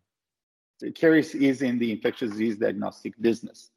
Karius 0.82 1.34
is 1.34 1.62
in 1.62 1.78
the 1.78 1.92
infectious 1.92 2.32
disease 2.32 2.56
diagnostic 2.56 3.14
business. 3.20 3.70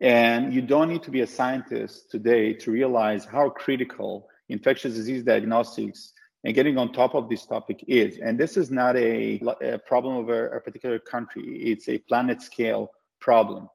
And 0.00 0.54
you 0.54 0.62
don't 0.62 0.88
need 0.88 1.02
to 1.02 1.10
be 1.10 1.20
a 1.20 1.26
scientist 1.26 2.10
today 2.10 2.54
to 2.54 2.70
realize 2.70 3.26
how 3.26 3.50
critical 3.50 4.28
infectious 4.50 4.94
disease 4.94 5.22
diagnostics 5.22 6.12
and 6.44 6.54
getting 6.54 6.78
on 6.78 6.92
top 6.92 7.14
of 7.14 7.28
this 7.28 7.46
topic 7.46 7.84
is. 7.86 8.18
And 8.18 8.38
this 8.38 8.56
is 8.56 8.70
not 8.70 8.96
a, 8.96 9.40
a 9.62 9.78
problem 9.78 10.16
of 10.16 10.28
a, 10.30 10.56
a 10.56 10.60
particular 10.60 10.98
country, 10.98 11.44
it's 11.62 11.88
a 11.88 11.98
planet 11.98 12.42
scale 12.42 12.90
problem 13.20 13.68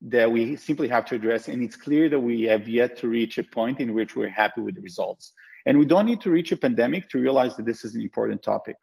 that 0.00 0.30
we 0.30 0.54
simply 0.56 0.86
have 0.88 1.04
to 1.06 1.16
address. 1.16 1.48
And 1.48 1.62
it's 1.62 1.76
clear 1.76 2.08
that 2.08 2.20
we 2.20 2.42
have 2.42 2.68
yet 2.68 2.96
to 2.98 3.08
reach 3.08 3.38
a 3.38 3.42
point 3.42 3.80
in 3.80 3.94
which 3.94 4.14
we're 4.14 4.28
happy 4.28 4.60
with 4.60 4.76
the 4.76 4.80
results. 4.80 5.32
And 5.66 5.78
we 5.78 5.86
don't 5.86 6.06
need 6.06 6.20
to 6.20 6.30
reach 6.30 6.52
a 6.52 6.56
pandemic 6.56 7.08
to 7.10 7.18
realize 7.18 7.56
that 7.56 7.66
this 7.66 7.84
is 7.84 7.94
an 7.94 8.02
important 8.02 8.42
topic. 8.42 8.76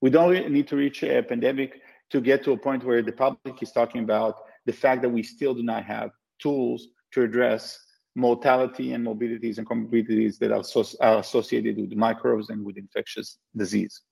We 0.00 0.10
don't 0.10 0.50
need 0.50 0.68
to 0.68 0.76
reach 0.76 1.02
a 1.02 1.22
pandemic 1.22 1.80
to 2.10 2.20
get 2.20 2.44
to 2.44 2.52
a 2.52 2.56
point 2.56 2.84
where 2.84 3.02
the 3.02 3.12
public 3.12 3.62
is 3.62 3.72
talking 3.72 4.04
about 4.04 4.36
the 4.66 4.72
fact 4.72 5.02
that 5.02 5.08
we 5.08 5.22
still 5.22 5.54
do 5.54 5.62
not 5.62 5.84
have 5.84 6.10
tools 6.40 6.88
to 7.12 7.22
address 7.22 7.78
mortality 8.14 8.92
and 8.92 9.02
morbidities 9.04 9.58
and 9.58 9.66
comorbidities 9.68 10.38
that 10.38 10.52
are, 10.52 11.18
associated 11.18 11.76
with 11.76 11.92
microbes 11.92 12.50
and 12.50 12.64
with 12.64 12.76
infectious 12.76 13.38
disease. 13.56 14.02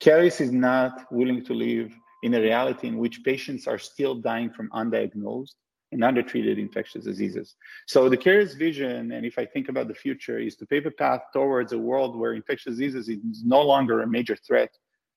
Karius 0.00 0.40
is 0.40 0.52
not 0.52 1.10
willing 1.10 1.44
to 1.44 1.54
live 1.54 1.92
in 2.22 2.34
a 2.34 2.40
reality 2.40 2.88
in 2.88 2.98
which 2.98 3.24
patients 3.24 3.66
are 3.66 3.78
still 3.78 4.14
dying 4.14 4.50
from 4.50 4.68
undiagnosed 4.70 5.54
and 5.92 6.02
undertreated 6.02 6.58
infectious 6.58 7.04
diseases. 7.04 7.56
So 7.86 8.08
the 8.08 8.16
Karius 8.16 8.56
vision, 8.56 9.12
and 9.12 9.24
if 9.24 9.38
I 9.38 9.46
think 9.46 9.68
about 9.68 9.88
the 9.88 9.94
future, 9.94 10.38
is 10.38 10.56
to 10.56 10.66
pave 10.66 10.86
a 10.86 10.90
path 10.90 11.22
towards 11.32 11.72
a 11.72 11.78
world 11.78 12.16
where 12.16 12.34
infectious 12.34 12.72
diseases 12.72 13.08
is 13.08 13.42
no 13.44 13.62
longer 13.62 14.02
a 14.02 14.06
major 14.06 14.36
threat 14.36 14.70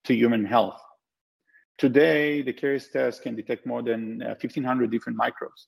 to 0.06 0.16
human 0.16 0.46
health. 0.46 0.80
Today, 1.78 2.42
the 2.42 2.54
Karius 2.54 2.92
test 2.92 3.24
can 3.24 3.36
detect 3.36 3.66
more 3.66 3.82
than 3.82 4.20
1,500 4.20 4.84
uh, 4.84 4.88
different 4.88 5.18
microbes. 5.18 5.68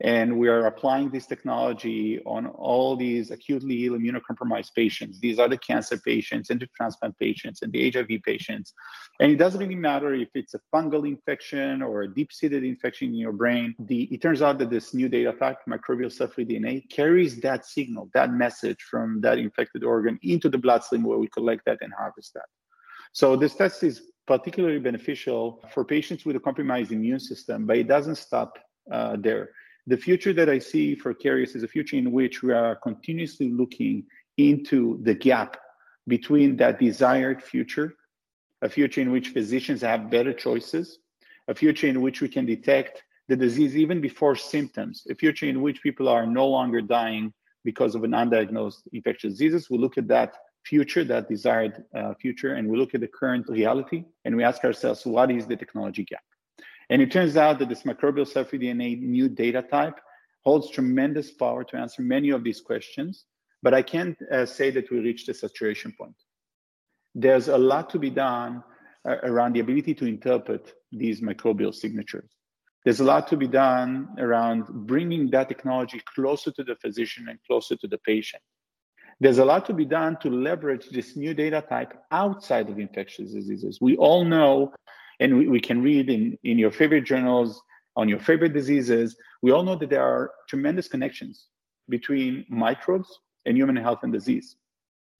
And 0.00 0.38
we 0.38 0.48
are 0.48 0.66
applying 0.66 1.08
this 1.08 1.26
technology 1.26 2.20
on 2.26 2.46
all 2.48 2.96
these 2.96 3.30
acutely 3.30 3.86
ill 3.86 3.94
immunocompromised 3.94 4.74
patients. 4.74 5.18
These 5.20 5.38
are 5.38 5.48
the 5.48 5.56
cancer 5.56 5.96
patients 5.96 6.50
and 6.50 6.60
the 6.60 6.68
transplant 6.76 7.18
patients 7.18 7.62
and 7.62 7.72
the 7.72 7.90
HIV 7.90 8.22
patients. 8.22 8.74
And 9.20 9.32
it 9.32 9.36
doesn't 9.36 9.58
really 9.58 9.74
matter 9.74 10.12
if 10.12 10.28
it's 10.34 10.52
a 10.52 10.60
fungal 10.74 11.08
infection 11.08 11.80
or 11.80 12.02
a 12.02 12.14
deep-seated 12.14 12.62
infection 12.62 13.08
in 13.08 13.14
your 13.14 13.32
brain. 13.32 13.74
The, 13.78 14.02
it 14.12 14.20
turns 14.20 14.42
out 14.42 14.58
that 14.58 14.68
this 14.68 14.92
new 14.92 15.08
data 15.08 15.32
type, 15.32 15.58
microbial 15.66 16.12
cell-free 16.12 16.44
DNA, 16.44 16.90
carries 16.90 17.40
that 17.40 17.64
signal, 17.64 18.10
that 18.12 18.32
message 18.32 18.82
from 18.90 19.22
that 19.22 19.38
infected 19.38 19.82
organ 19.82 20.18
into 20.22 20.50
the 20.50 20.58
bloodstream 20.58 21.04
where 21.04 21.18
we 21.18 21.28
collect 21.28 21.64
that 21.64 21.78
and 21.80 21.92
harvest 21.94 22.34
that. 22.34 22.46
So 23.12 23.34
this 23.34 23.54
test 23.54 23.82
is 23.82 24.02
particularly 24.26 24.78
beneficial 24.78 25.64
for 25.72 25.86
patients 25.86 26.26
with 26.26 26.36
a 26.36 26.40
compromised 26.40 26.92
immune 26.92 27.20
system, 27.20 27.64
but 27.64 27.78
it 27.78 27.88
doesn't 27.88 28.16
stop 28.16 28.58
uh, 28.92 29.16
there. 29.18 29.50
The 29.88 29.96
future 29.96 30.32
that 30.32 30.48
I 30.48 30.58
see 30.58 30.96
for 30.96 31.14
Karius 31.14 31.54
is 31.54 31.62
a 31.62 31.68
future 31.68 31.96
in 31.96 32.10
which 32.10 32.42
we 32.42 32.52
are 32.52 32.74
continuously 32.74 33.50
looking 33.50 34.04
into 34.36 34.98
the 35.02 35.14
gap 35.14 35.56
between 36.08 36.56
that 36.56 36.80
desired 36.80 37.42
future, 37.42 37.94
a 38.62 38.68
future 38.68 39.00
in 39.00 39.12
which 39.12 39.28
physicians 39.28 39.82
have 39.82 40.10
better 40.10 40.32
choices, 40.32 40.98
a 41.46 41.54
future 41.54 41.86
in 41.86 42.00
which 42.00 42.20
we 42.20 42.28
can 42.28 42.46
detect 42.46 43.04
the 43.28 43.36
disease 43.36 43.76
even 43.76 44.00
before 44.00 44.34
symptoms, 44.34 45.06
a 45.08 45.14
future 45.14 45.46
in 45.46 45.62
which 45.62 45.82
people 45.82 46.08
are 46.08 46.26
no 46.26 46.48
longer 46.48 46.80
dying 46.80 47.32
because 47.64 47.94
of 47.94 48.02
an 48.02 48.12
undiagnosed 48.12 48.82
infectious 48.92 49.34
diseases. 49.34 49.70
We 49.70 49.78
look 49.78 49.98
at 49.98 50.08
that 50.08 50.34
future, 50.64 51.04
that 51.04 51.28
desired 51.28 51.84
uh, 51.94 52.14
future, 52.14 52.54
and 52.54 52.68
we 52.68 52.76
look 52.76 52.94
at 52.94 53.00
the 53.00 53.08
current 53.08 53.48
reality 53.48 54.04
and 54.24 54.36
we 54.36 54.42
ask 54.42 54.64
ourselves, 54.64 55.06
what 55.06 55.30
is 55.30 55.46
the 55.46 55.56
technology 55.56 56.04
gap? 56.04 56.22
And 56.90 57.02
it 57.02 57.10
turns 57.10 57.36
out 57.36 57.58
that 57.58 57.68
this 57.68 57.82
microbial 57.82 58.26
cell-free 58.26 58.58
DNA 58.58 59.00
new 59.00 59.28
data 59.28 59.62
type 59.62 59.98
holds 60.44 60.70
tremendous 60.70 61.30
power 61.32 61.64
to 61.64 61.76
answer 61.76 62.02
many 62.02 62.30
of 62.30 62.44
these 62.44 62.60
questions, 62.60 63.24
but 63.62 63.74
I 63.74 63.82
can't 63.82 64.16
uh, 64.30 64.46
say 64.46 64.70
that 64.70 64.90
we 64.90 65.00
reached 65.00 65.28
a 65.28 65.34
saturation 65.34 65.92
point. 65.98 66.14
There's 67.14 67.48
a 67.48 67.58
lot 67.58 67.90
to 67.90 67.98
be 67.98 68.10
done 68.10 68.62
uh, 69.08 69.16
around 69.24 69.54
the 69.54 69.60
ability 69.60 69.94
to 69.94 70.06
interpret 70.06 70.72
these 70.92 71.20
microbial 71.20 71.74
signatures. 71.74 72.30
There's 72.84 73.00
a 73.00 73.04
lot 73.04 73.26
to 73.28 73.36
be 73.36 73.48
done 73.48 74.08
around 74.18 74.66
bringing 74.86 75.28
that 75.30 75.48
technology 75.48 76.00
closer 76.14 76.52
to 76.52 76.62
the 76.62 76.76
physician 76.76 77.26
and 77.28 77.38
closer 77.44 77.74
to 77.74 77.88
the 77.88 77.98
patient. 77.98 78.42
There's 79.18 79.38
a 79.38 79.44
lot 79.44 79.66
to 79.66 79.72
be 79.72 79.84
done 79.84 80.18
to 80.20 80.30
leverage 80.30 80.90
this 80.90 81.16
new 81.16 81.34
data 81.34 81.64
type 81.68 81.94
outside 82.12 82.68
of 82.68 82.78
infectious 82.78 83.32
diseases. 83.32 83.78
We 83.80 83.96
all 83.96 84.24
know, 84.24 84.72
and 85.20 85.38
we, 85.38 85.48
we 85.48 85.60
can 85.60 85.82
read 85.82 86.10
in, 86.10 86.38
in 86.44 86.58
your 86.58 86.70
favorite 86.70 87.04
journals 87.04 87.62
on 87.96 88.08
your 88.08 88.18
favorite 88.18 88.52
diseases, 88.52 89.16
we 89.42 89.50
all 89.50 89.62
know 89.62 89.76
that 89.76 89.90
there 89.90 90.02
are 90.02 90.30
tremendous 90.48 90.88
connections 90.88 91.46
between 91.88 92.44
microbes 92.48 93.20
and 93.46 93.56
human 93.56 93.76
health 93.76 94.00
and 94.02 94.12
disease. 94.12 94.56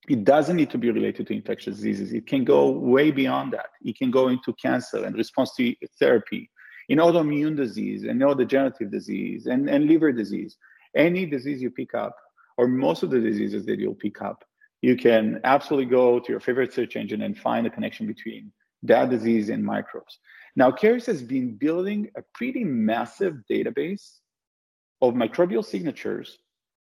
It 0.07 0.23
doesn't 0.23 0.55
need 0.55 0.69
to 0.69 0.77
be 0.77 0.91
related 0.91 1.27
to 1.27 1.33
infectious 1.33 1.75
diseases. 1.75 2.13
It 2.13 2.27
can 2.27 2.43
go 2.43 2.69
way 2.69 3.11
beyond 3.11 3.51
that. 3.53 3.69
It 3.83 3.97
can 3.97 4.11
go 4.11 4.27
into 4.27 4.53
cancer 4.53 5.03
and 5.03 5.15
response 5.15 5.53
to 5.55 5.75
therapy, 5.99 6.49
in 6.89 6.99
autoimmune 6.99 7.55
disease 7.55 8.03
and 8.03 8.21
neurodegenerative 8.21 8.91
disease 8.91 9.47
and, 9.47 9.69
and 9.69 9.87
liver 9.87 10.11
disease. 10.11 10.57
Any 10.95 11.25
disease 11.25 11.61
you 11.61 11.69
pick 11.69 11.93
up 11.93 12.15
or 12.57 12.67
most 12.67 13.03
of 13.03 13.09
the 13.09 13.19
diseases 13.19 13.65
that 13.65 13.79
you'll 13.79 13.95
pick 13.95 14.21
up, 14.21 14.43
you 14.81 14.95
can 14.95 15.41
absolutely 15.43 15.89
go 15.89 16.19
to 16.19 16.31
your 16.31 16.39
favorite 16.39 16.73
search 16.73 16.95
engine 16.95 17.23
and 17.23 17.37
find 17.37 17.67
a 17.67 17.69
connection 17.69 18.07
between 18.07 18.51
that 18.83 19.09
disease 19.09 19.49
and 19.49 19.63
microbes. 19.63 20.19
Now, 20.55 20.71
Karius 20.71 21.05
has 21.05 21.21
been 21.21 21.55
building 21.55 22.09
a 22.15 22.21
pretty 22.33 22.63
massive 22.63 23.35
database 23.49 24.17
of 25.01 25.13
microbial 25.13 25.63
signatures 25.63 26.37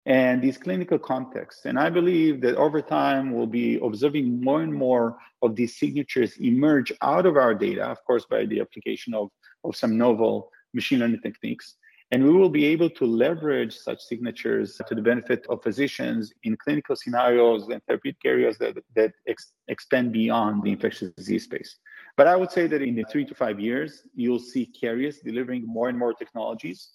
and 0.05 0.43
these 0.43 0.59
clinical 0.59 0.99
contexts. 0.99 1.65
And 1.65 1.79
I 1.79 1.89
believe 1.89 2.41
that 2.41 2.57
over 2.57 2.83
time, 2.83 3.33
we'll 3.33 3.47
be 3.47 3.79
observing 3.81 4.41
more 4.43 4.63
and 4.63 4.75
more 4.75 5.17
of 5.43 5.55
these 5.55 5.79
signatures 5.79 6.37
emerge 6.39 6.93
out 7.03 7.25
of 7.25 7.37
our 7.37 7.55
data, 7.55 7.85
of 7.85 8.05
course, 8.05 8.27
by 8.29 8.47
the 8.47 8.61
application 8.61 9.15
of, 9.15 9.29
of 9.65 9.77
some 9.77 9.97
novel 9.97 10.51
machine 10.75 10.99
learning 10.99 11.21
techniques. 11.23 11.77
And 12.13 12.23
we 12.23 12.31
will 12.31 12.51
be 12.51 12.67
able 12.67 12.91
to 12.91 13.07
leverage 13.07 13.75
such 13.75 14.03
signatures 14.03 14.79
to 14.87 14.95
the 14.95 15.01
benefit 15.01 15.47
of 15.49 15.63
physicians 15.63 16.31
in 16.45 16.59
clinical 16.59 16.95
scenarios 16.95 17.69
and 17.69 17.83
therapeutic 17.87 18.21
areas 18.27 18.59
that, 18.59 18.77
that 18.95 19.13
ex- 19.27 19.55
expand 19.69 20.13
beyond 20.13 20.63
the 20.63 20.73
infectious 20.73 21.11
disease 21.13 21.45
space. 21.45 21.79
But 22.19 22.27
I 22.27 22.37
would 22.37 22.51
say 22.51 22.67
that 22.67 22.83
in 22.83 22.95
the 22.97 23.05
three 23.11 23.25
to 23.25 23.35
five 23.35 23.59
years, 23.59 24.03
you'll 24.15 24.39
see 24.39 24.71
Karius 24.79 25.23
delivering 25.25 25.65
more 25.67 25.89
and 25.89 25.99
more 25.99 26.13
technologies 26.13 26.91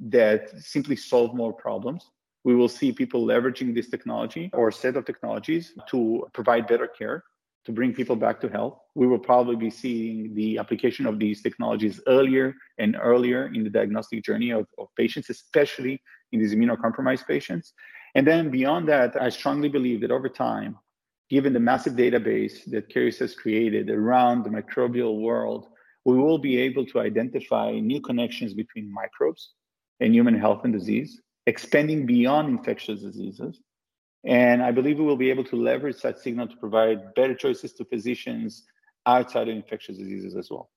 that 0.00 0.50
simply 0.58 0.96
solve 0.96 1.32
more 1.32 1.52
problems. 1.52 2.10
We 2.42 2.56
will 2.56 2.68
see 2.68 2.90
people 2.90 3.24
leveraging 3.24 3.72
this 3.72 3.88
technology 3.88 4.50
or 4.52 4.72
set 4.72 4.96
of 4.96 5.04
technologies 5.04 5.74
to 5.90 6.26
provide 6.32 6.66
better 6.66 6.88
care 6.88 7.22
to 7.66 7.72
bring 7.72 7.92
people 7.92 8.16
back 8.16 8.40
to 8.40 8.48
health. 8.48 8.78
We 8.94 9.08
will 9.08 9.18
probably 9.18 9.56
be 9.56 9.70
seeing 9.70 10.34
the 10.34 10.58
application 10.58 11.04
of 11.04 11.18
these 11.18 11.42
technologies 11.42 12.00
earlier 12.06 12.54
and 12.78 12.96
earlier 13.00 13.52
in 13.52 13.64
the 13.64 13.70
diagnostic 13.70 14.24
journey 14.24 14.50
of, 14.50 14.66
of 14.78 14.86
patients, 14.96 15.30
especially 15.30 16.00
in 16.32 16.40
these 16.40 16.54
immunocompromised 16.54 17.26
patients. 17.26 17.74
And 18.14 18.26
then 18.26 18.50
beyond 18.50 18.88
that, 18.88 19.20
I 19.20 19.28
strongly 19.30 19.68
believe 19.68 20.00
that 20.02 20.12
over 20.12 20.28
time, 20.28 20.78
given 21.28 21.52
the 21.52 21.60
massive 21.60 21.94
database 21.94 22.64
that 22.70 22.88
Karius 22.88 23.18
has 23.18 23.34
created 23.34 23.90
around 23.90 24.44
the 24.44 24.50
microbial 24.50 25.20
world, 25.20 25.66
we 26.04 26.16
will 26.16 26.38
be 26.38 26.56
able 26.58 26.86
to 26.86 27.00
identify 27.00 27.72
new 27.72 28.00
connections 28.00 28.54
between 28.54 28.92
microbes 28.92 29.50
and 29.98 30.14
human 30.14 30.38
health 30.38 30.60
and 30.62 30.72
disease, 30.72 31.20
expanding 31.48 32.06
beyond 32.06 32.48
infectious 32.48 33.00
diseases, 33.00 33.60
and 34.26 34.62
I 34.62 34.72
believe 34.72 34.98
we 34.98 35.04
will 35.04 35.16
be 35.16 35.30
able 35.30 35.44
to 35.44 35.56
leverage 35.56 36.02
that 36.02 36.18
signal 36.18 36.48
to 36.48 36.56
provide 36.56 37.14
better 37.14 37.34
choices 37.34 37.72
to 37.74 37.84
physicians 37.84 38.64
outside 39.06 39.48
of 39.48 39.54
infectious 39.54 39.96
diseases 39.96 40.34
as 40.34 40.50
well. 40.50 40.68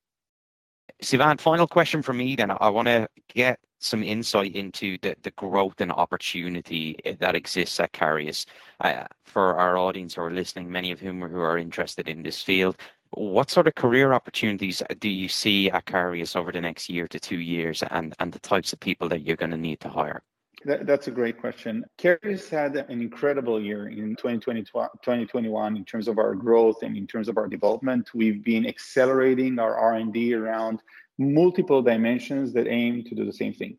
Sivan, 1.02 1.40
final 1.40 1.68
question 1.68 2.02
for 2.02 2.14
me 2.14 2.36
then. 2.36 2.52
I 2.52 2.70
want 2.70 2.88
to 2.88 3.08
get 3.34 3.60
some 3.80 4.04
insight 4.04 4.56
into 4.56 4.98
the, 5.02 5.16
the 5.24 5.32
growth 5.32 5.80
and 5.80 5.92
opportunity 5.92 6.98
that 7.20 7.36
exists 7.36 7.80
at 7.80 7.94
Karius. 7.94 8.46
Uh, 8.82 9.06
for 9.24 9.56
our 9.58 9.78
audience 9.78 10.16
who 10.16 10.22
are 10.22 10.32
listening, 10.32 10.70
many 10.70 10.92
of 10.92 11.00
whom 11.00 11.24
are, 11.24 11.30
who 11.30 11.40
are 11.40 11.58
interested 11.58 12.08
in 12.08 12.22
this 12.22 12.44
field, 12.44 12.76
what 13.12 13.50
sort 13.50 13.68
of 13.68 13.76
career 13.76 14.14
opportunities 14.14 14.84
do 15.00 15.10
you 15.10 15.28
see 15.28 15.72
at 15.72 15.86
Karius 15.86 16.36
over 16.36 16.52
the 16.52 16.62
next 16.62 16.90
year 16.90 17.08
to 17.08 17.20
two 17.20 17.40
years 17.40 17.82
and, 17.90 18.14
and 18.20 18.32
the 18.32 18.40
types 18.40 18.74
of 18.74 18.80
people 18.80 19.10
that 19.10 19.22
you're 19.22 19.38
going 19.38 19.52
to 19.52 19.58
need 19.58 19.80
to 19.80 19.90
hire? 19.90 20.22
That, 20.66 20.86
that's 20.86 21.08
a 21.08 21.12
great 21.12 21.40
question. 21.40 21.86
Karius 21.98 22.50
had 22.50 22.76
an 22.76 23.02
incredible 23.02 23.62
year 23.62 23.88
in 23.88 24.16
2020, 24.16 24.64
2021 24.64 25.78
in 25.78 25.86
terms 25.86 26.08
of 26.08 26.18
our 26.18 26.36
growth 26.36 26.84
and 26.84 26.98
in 26.98 27.08
terms 27.08 27.30
of 27.30 27.38
our 27.38 27.48
development. 27.48 28.10
We've 28.14 28.44
been 28.44 28.68
accelerating 28.68 29.58
our 29.58 29.78
R&D 29.78 30.34
around 30.34 30.82
multiple 31.18 31.82
dimensions 31.82 32.52
that 32.54 32.68
aim 32.68 33.04
to 33.06 33.16
do 33.16 33.26
the 33.26 33.34
same 33.34 33.54
thing, 33.54 33.78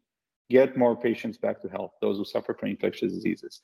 get 0.48 0.76
more 0.76 0.96
patients 0.96 1.36
back 1.36 1.60
to 1.62 1.68
health, 1.68 1.92
those 2.00 2.16
who 2.16 2.24
suffer 2.24 2.54
from 2.54 2.70
infectious 2.70 3.12
diseases. 3.12 3.60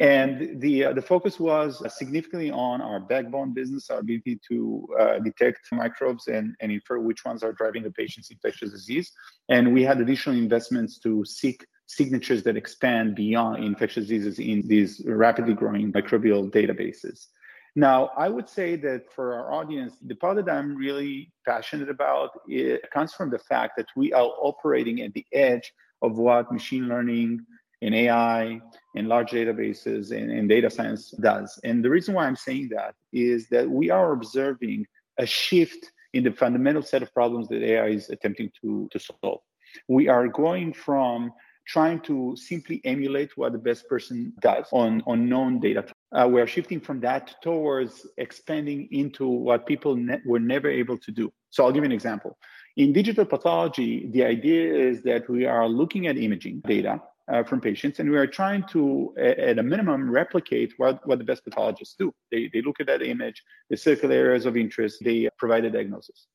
And 0.00 0.58
the 0.60 0.86
uh, 0.86 0.92
the 0.94 1.02
focus 1.02 1.38
was 1.38 1.82
significantly 1.98 2.50
on 2.50 2.80
our 2.80 2.98
backbone 2.98 3.52
business, 3.52 3.90
our 3.90 3.98
ability 3.98 4.40
to 4.48 4.88
uh, 4.98 5.18
detect 5.18 5.60
microbes 5.70 6.28
and, 6.28 6.54
and 6.60 6.72
infer 6.72 6.98
which 6.98 7.26
ones 7.26 7.42
are 7.42 7.52
driving 7.52 7.82
the 7.82 7.90
patient's 7.90 8.30
infectious 8.30 8.70
disease. 8.70 9.12
And 9.50 9.74
we 9.74 9.82
had 9.82 10.00
additional 10.00 10.36
investments 10.36 10.98
to 11.00 11.26
seek 11.26 11.66
signatures 11.92 12.42
that 12.44 12.56
expand 12.56 13.14
beyond 13.14 13.62
infectious 13.62 14.06
diseases 14.06 14.38
in 14.38 14.66
these 14.66 15.02
rapidly 15.06 15.54
growing 15.54 15.92
microbial 15.92 16.50
databases. 16.50 17.26
Now, 17.74 18.10
I 18.16 18.28
would 18.28 18.48
say 18.48 18.76
that 18.76 19.12
for 19.12 19.34
our 19.34 19.52
audience, 19.52 19.94
the 20.02 20.14
part 20.14 20.36
that 20.36 20.50
I'm 20.50 20.74
really 20.76 21.32
passionate 21.46 21.88
about 21.88 22.30
it 22.46 22.90
comes 22.90 23.14
from 23.14 23.30
the 23.30 23.38
fact 23.38 23.76
that 23.76 23.86
we 23.96 24.12
are 24.12 24.30
operating 24.50 25.00
at 25.02 25.12
the 25.14 25.26
edge 25.32 25.72
of 26.02 26.18
what 26.18 26.52
machine 26.52 26.88
learning 26.88 27.40
and 27.82 27.94
AI, 27.94 28.60
in 28.94 29.08
large 29.08 29.30
databases, 29.30 30.12
and, 30.16 30.30
in 30.30 30.46
data 30.46 30.70
science 30.70 31.10
does. 31.20 31.58
And 31.64 31.84
the 31.84 31.90
reason 31.90 32.14
why 32.14 32.26
I'm 32.26 32.36
saying 32.36 32.70
that 32.76 32.94
is 33.12 33.48
that 33.48 33.68
we 33.68 33.90
are 33.90 34.12
observing 34.12 34.86
a 35.18 35.26
shift 35.26 35.90
in 36.12 36.22
the 36.24 36.32
fundamental 36.32 36.82
set 36.82 37.02
of 37.02 37.12
problems 37.12 37.48
that 37.48 37.62
AI 37.62 37.88
is 37.88 38.08
attempting 38.10 38.50
to, 38.60 38.88
to 38.92 38.98
solve. 39.00 39.40
We 39.88 40.08
are 40.08 40.28
going 40.28 40.74
from 40.74 41.32
trying 41.66 42.00
to 42.00 42.34
simply 42.36 42.80
emulate 42.84 43.36
what 43.36 43.52
the 43.52 43.58
best 43.58 43.88
person 43.88 44.32
does 44.40 44.66
on, 44.72 45.02
on 45.06 45.28
known 45.28 45.60
data. 45.60 45.84
Uh, 46.12 46.28
we 46.28 46.40
are 46.40 46.46
shifting 46.46 46.80
from 46.80 47.00
that 47.00 47.34
towards 47.42 48.06
expanding 48.18 48.88
into 48.90 49.26
what 49.26 49.66
people 49.66 49.96
ne- 49.96 50.20
were 50.26 50.40
never 50.40 50.68
able 50.68 50.98
to 50.98 51.10
do. 51.10 51.32
So 51.50 51.64
I'll 51.64 51.72
give 51.72 51.82
you 51.82 51.86
an 51.86 51.92
example. 51.92 52.36
In 52.76 52.92
digital 52.92 53.24
pathology, 53.24 54.08
the 54.12 54.24
idea 54.24 54.74
is 54.74 55.02
that 55.02 55.28
we 55.28 55.44
are 55.44 55.68
looking 55.68 56.06
at 56.06 56.16
imaging 56.16 56.62
data 56.66 57.00
uh, 57.30 57.42
from 57.44 57.60
patients, 57.60 57.98
and 57.98 58.10
we 58.10 58.16
are 58.16 58.26
trying 58.26 58.64
to, 58.64 59.14
at 59.18 59.58
a 59.58 59.62
minimum, 59.62 60.10
replicate 60.10 60.72
what, 60.78 61.06
what 61.06 61.18
the 61.18 61.24
best 61.24 61.44
pathologists 61.44 61.94
do. 61.98 62.12
They, 62.30 62.50
they 62.52 62.62
look 62.62 62.80
at 62.80 62.86
that 62.86 63.02
image, 63.02 63.42
they 63.70 63.76
circle 63.76 64.10
areas 64.10 64.46
of 64.46 64.56
interest, 64.56 64.98
they 65.04 65.28
provide 65.38 65.64
a 65.64 65.70
diagnosis. 65.70 66.26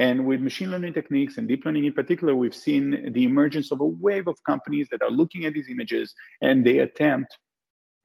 And 0.00 0.24
with 0.24 0.40
machine 0.40 0.70
learning 0.70 0.94
techniques 0.94 1.36
and 1.36 1.46
deep 1.46 1.66
learning 1.66 1.84
in 1.84 1.92
particular, 1.92 2.34
we've 2.34 2.54
seen 2.54 3.12
the 3.12 3.24
emergence 3.24 3.70
of 3.70 3.82
a 3.82 3.84
wave 3.84 4.28
of 4.28 4.42
companies 4.44 4.88
that 4.90 5.02
are 5.02 5.10
looking 5.10 5.44
at 5.44 5.52
these 5.52 5.68
images 5.68 6.14
and 6.40 6.64
they 6.64 6.78
attempt 6.78 7.36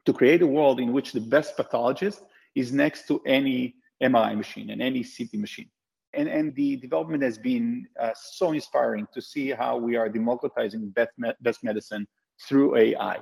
to 0.06 0.12
create 0.12 0.42
a 0.42 0.48
world 0.48 0.82
in 0.82 0.92
which 0.92 1.14
the 1.14 1.22
best 1.22 1.56
pathologist 1.56 2.22
is 2.54 2.74
next 2.74 3.08
to 3.08 3.22
any 3.26 3.76
MRI 4.04 4.36
machine 4.36 4.72
and 4.72 4.82
any 4.82 5.06
CT 5.06 5.36
machine. 5.36 5.70
And, 6.14 6.28
and 6.28 6.54
the 6.56 6.76
development 6.76 7.24
has 7.24 7.38
been 7.38 7.88
uh, 7.98 8.12
so 8.14 8.52
inspiring 8.52 9.08
to 9.14 9.22
see 9.22 9.52
how 9.52 9.78
we 9.78 9.96
are 9.96 10.10
democratizing 10.10 10.90
best, 10.90 11.12
best 11.40 11.64
medicine 11.64 12.06
through 12.46 12.76
AI. 12.76 13.20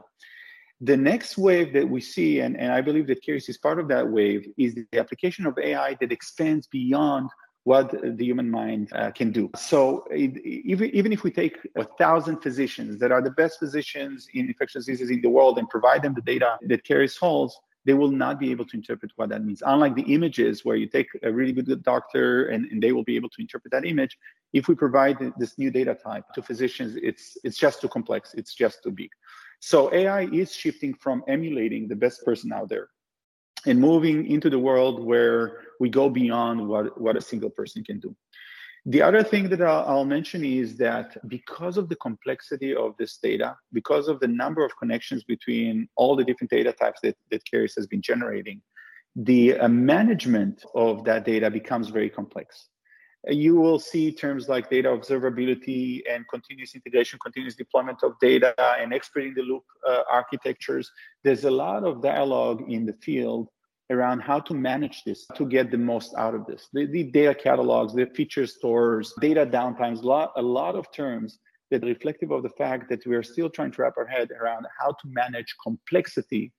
The 0.82 0.98
next 0.98 1.38
wave 1.38 1.74
that 1.74 1.88
we 1.88 2.02
see, 2.02 2.40
and, 2.40 2.60
and 2.60 2.72
I 2.72 2.82
believe 2.82 3.06
that 3.06 3.24
Karius 3.24 3.50
is 3.50 3.60
part 3.60 3.80
of 3.80 3.88
that 3.90 4.08
wave, 4.08 4.48
is 4.58 4.74
the 4.74 5.00
application 5.00 5.46
of 5.46 5.60
AI 5.60 5.96
that 6.02 6.12
expands 6.12 6.66
beyond 6.66 7.30
what 7.64 7.92
the 8.18 8.26
human 8.26 8.50
mind 8.50 8.90
uh, 8.94 9.12
can 9.12 9.32
do. 9.32 9.50
So 9.56 10.06
it, 10.12 10.38
even, 10.46 10.90
even 10.94 11.14
if 11.14 11.24
we 11.24 11.32
take 11.32 11.58
a 11.76 11.86
thousand 11.86 12.42
physicians 12.42 13.00
that 13.00 13.12
are 13.12 13.22
the 13.22 13.32
best 13.32 13.60
physicians 13.60 14.28
in 14.34 14.48
infectious 14.48 14.86
diseases 14.86 15.10
in 15.10 15.22
the 15.22 15.30
world 15.30 15.58
and 15.58 15.70
provide 15.70 16.02
them 16.02 16.14
the 16.14 16.22
data 16.22 16.58
that 16.68 16.84
Karius 16.84 17.18
holes, 17.18 17.58
they 17.86 17.94
will 17.94 18.12
not 18.12 18.40
be 18.40 18.52
able 18.52 18.66
to 18.66 18.78
interpret 18.78 19.12
what 19.16 19.30
that 19.30 19.44
means. 19.44 19.62
Unlike 19.66 19.96
the 19.96 20.14
images 20.14 20.64
where 20.64 20.76
you 20.76 20.88
take 20.88 21.08
a 21.22 21.32
really 21.32 21.52
good 21.52 21.84
doctor 21.84 22.48
and, 22.48 22.66
and 22.72 22.82
they 22.82 22.92
will 22.92 23.04
be 23.04 23.16
able 23.16 23.30
to 23.30 23.42
interpret 23.42 23.72
that 23.72 23.86
image, 23.86 24.18
if 24.54 24.68
we 24.68 24.76
provide 24.76 25.18
this 25.38 25.58
new 25.58 25.72
data 25.72 25.96
type 25.96 26.26
to 26.36 26.42
physicians, 26.42 26.98
it's, 27.02 27.38
it's 27.44 27.58
just 27.58 27.82
too 27.82 27.88
complex, 27.88 28.34
it's 28.36 28.54
just 28.54 28.84
too 28.84 28.92
big. 28.92 29.10
So 29.60 29.94
AI 29.94 30.24
is 30.26 30.54
shifting 30.54 30.94
from 30.94 31.24
emulating 31.28 31.88
the 31.88 31.96
best 31.96 32.26
person 32.26 32.52
out 32.52 32.70
there 32.70 32.90
and 33.66 33.80
moving 33.80 34.28
into 34.28 34.50
the 34.50 34.60
world 34.60 35.04
where 35.04 35.60
we 35.80 35.90
go 35.90 36.10
beyond 36.10 36.68
what, 36.68 37.00
what 37.00 37.16
a 37.16 37.22
single 37.22 37.50
person 37.50 37.84
can 37.84 38.00
do. 38.00 38.16
The 38.86 39.02
other 39.02 39.24
thing 39.24 39.48
that 39.50 39.62
I'll, 39.62 39.86
I'll, 39.88 40.06
mention 40.06 40.44
is 40.44 40.76
that 40.78 41.16
because 41.30 41.78
of 41.78 41.88
the 41.88 41.96
complexity 41.96 42.76
of 42.76 42.96
this 42.98 43.18
data, 43.18 43.56
because 43.72 44.10
of 44.10 44.20
the 44.20 44.28
number 44.28 44.66
of 44.66 44.78
connections 44.78 45.24
between 45.24 45.88
all 45.96 46.18
the 46.18 46.26
different 46.26 46.52
data 46.52 46.74
types 46.74 47.00
that, 47.04 47.16
that 47.32 47.44
Karius 47.46 47.76
has 47.76 47.88
been 47.88 48.02
generating, 48.02 48.62
the 49.16 49.58
uh, 49.58 49.70
management 49.70 50.66
of 50.76 51.06
that 51.06 51.24
data 51.24 51.50
becomes 51.50 51.90
very 51.90 52.10
complex. 52.10 52.68
You 53.30 53.56
will 53.56 53.80
see 53.80 54.12
terms 54.12 54.50
like 54.50 54.70
data 54.70 54.90
observability 54.90 56.02
and 56.10 56.28
continuous 56.28 56.76
integration, 56.76 57.20
continuous 57.24 57.56
deployment 57.56 58.04
of 58.04 58.20
data, 58.20 58.54
and 58.80 58.94
expert 58.94 59.24
in 59.24 59.34
the 59.34 59.44
loop 59.44 59.64
uh, 59.88 60.02
architectures. 60.12 60.92
There's 61.24 61.46
a 61.46 61.52
lot 61.52 61.86
of 61.86 62.02
dialogue 62.02 62.64
in 62.70 62.86
the 62.86 62.94
field 62.94 63.48
around 63.90 64.20
how 64.20 64.40
to 64.40 64.54
manage 64.54 65.04
this 65.06 65.26
to 65.36 65.46
get 65.46 65.72
the 65.72 65.78
most 65.78 66.14
out 66.18 66.36
of 66.36 66.46
this. 66.46 66.68
The, 66.74 66.86
the 66.86 67.04
data 67.04 67.34
catalogs, 67.34 67.94
the 67.94 68.08
feature 68.08 68.48
stores, 68.48 69.14
data 69.22 69.46
downtimes, 69.46 70.04
lot, 70.04 70.34
a 70.36 70.42
lot 70.42 70.76
of 70.76 70.92
terms 70.92 71.40
that 71.72 71.84
are 71.84 71.88
reflective 71.88 72.32
of 72.32 72.44
the 72.44 72.50
fact 72.50 72.90
that 72.90 73.06
we 73.06 73.16
are 73.16 73.24
still 73.24 73.50
trying 73.50 73.72
to 73.72 73.82
wrap 73.82 73.94
our 73.98 74.06
head 74.06 74.30
around 74.32 74.66
how 74.80 74.92
to 74.92 75.08
manage 75.08 75.56
complexity 75.64 76.52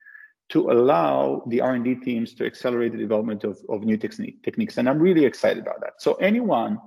to 0.51 0.71
allow 0.71 1.43
the 1.47 1.61
R&D 1.61 1.97
teams 1.97 2.35
to 2.35 2.47
accelerate 2.47 2.93
the 2.93 2.99
development 2.99 3.45
of, 3.45 3.59
of 3.69 3.83
new 3.83 3.97
technique, 3.97 4.43
techniques. 4.43 4.77
And 4.77 4.89
I'm 4.89 4.99
really 4.99 5.25
excited 5.25 5.63
about 5.63 5.81
that. 5.81 5.95
So 5.99 6.15
anyone 6.15 6.79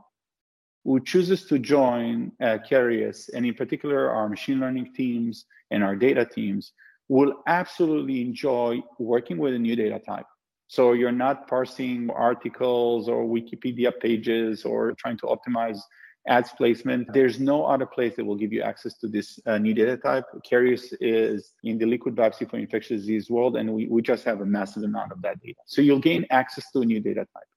who 0.85 0.99
chooses 1.03 1.45
to 1.45 1.59
join 1.59 2.31
uh, 2.41 2.59
Karius, 2.69 3.29
and 3.33 3.45
in 3.45 3.53
particular 3.53 4.09
our 4.09 4.29
machine 4.29 4.59
learning 4.59 4.93
teams 4.93 5.45
and 5.71 5.83
our 5.83 5.95
data 5.95 6.25
teams, 6.25 6.71
will 7.09 7.41
absolutely 7.47 8.21
enjoy 8.21 8.79
working 8.99 9.37
with 9.37 9.53
a 9.53 9.59
new 9.59 9.75
data 9.75 9.99
type. 9.99 10.25
So 10.67 10.93
you're 10.93 11.11
not 11.11 11.47
parsing 11.47 12.09
articles 12.09 13.07
or 13.07 13.25
Wikipedia 13.25 13.91
pages 13.99 14.65
or 14.65 14.93
trying 14.93 15.17
to 15.19 15.27
optimize 15.27 15.79
ads 16.27 16.51
placement. 16.51 17.07
There's 17.13 17.39
no 17.39 17.65
other 17.65 17.85
place 17.85 18.15
that 18.15 18.25
will 18.25 18.35
give 18.35 18.53
you 18.53 18.61
access 18.61 18.97
to 18.99 19.07
this 19.07 19.39
uh, 19.45 19.57
new 19.57 19.73
data 19.73 19.97
type. 19.97 20.25
Karius 20.49 20.93
is 20.99 21.53
in 21.63 21.77
the 21.77 21.85
liquid 21.85 22.15
biopsy 22.15 22.49
for 22.49 22.57
infectious 22.57 23.01
disease 23.01 23.29
world, 23.29 23.57
and 23.57 23.73
we, 23.73 23.87
we 23.87 24.01
just 24.01 24.23
have 24.25 24.41
a 24.41 24.45
massive 24.45 24.83
amount 24.83 25.11
of 25.11 25.21
that 25.21 25.39
data. 25.41 25.59
So 25.65 25.81
you'll 25.81 25.99
gain 25.99 26.25
access 26.29 26.69
to 26.71 26.81
a 26.81 26.85
new 26.85 26.99
data 26.99 27.25
type. 27.33 27.49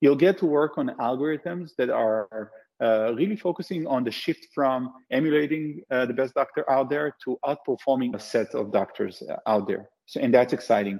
You'll 0.00 0.16
get 0.16 0.38
to 0.38 0.46
work 0.46 0.76
on 0.76 0.88
algorithms 1.00 1.70
that 1.78 1.90
are 1.90 2.50
uh, 2.82 3.14
really 3.14 3.36
focusing 3.36 3.86
on 3.86 4.04
the 4.04 4.10
shift 4.10 4.48
from 4.54 4.92
emulating 5.10 5.82
uh, 5.90 6.06
the 6.06 6.12
best 6.12 6.34
doctor 6.34 6.68
out 6.70 6.90
there 6.90 7.14
to 7.24 7.38
outperforming 7.44 8.14
a 8.14 8.20
set 8.20 8.54
of 8.54 8.72
doctors 8.72 9.22
uh, 9.22 9.36
out 9.46 9.68
there. 9.68 9.88
So, 10.06 10.20
and 10.20 10.34
that's 10.34 10.52
exciting. 10.52 10.98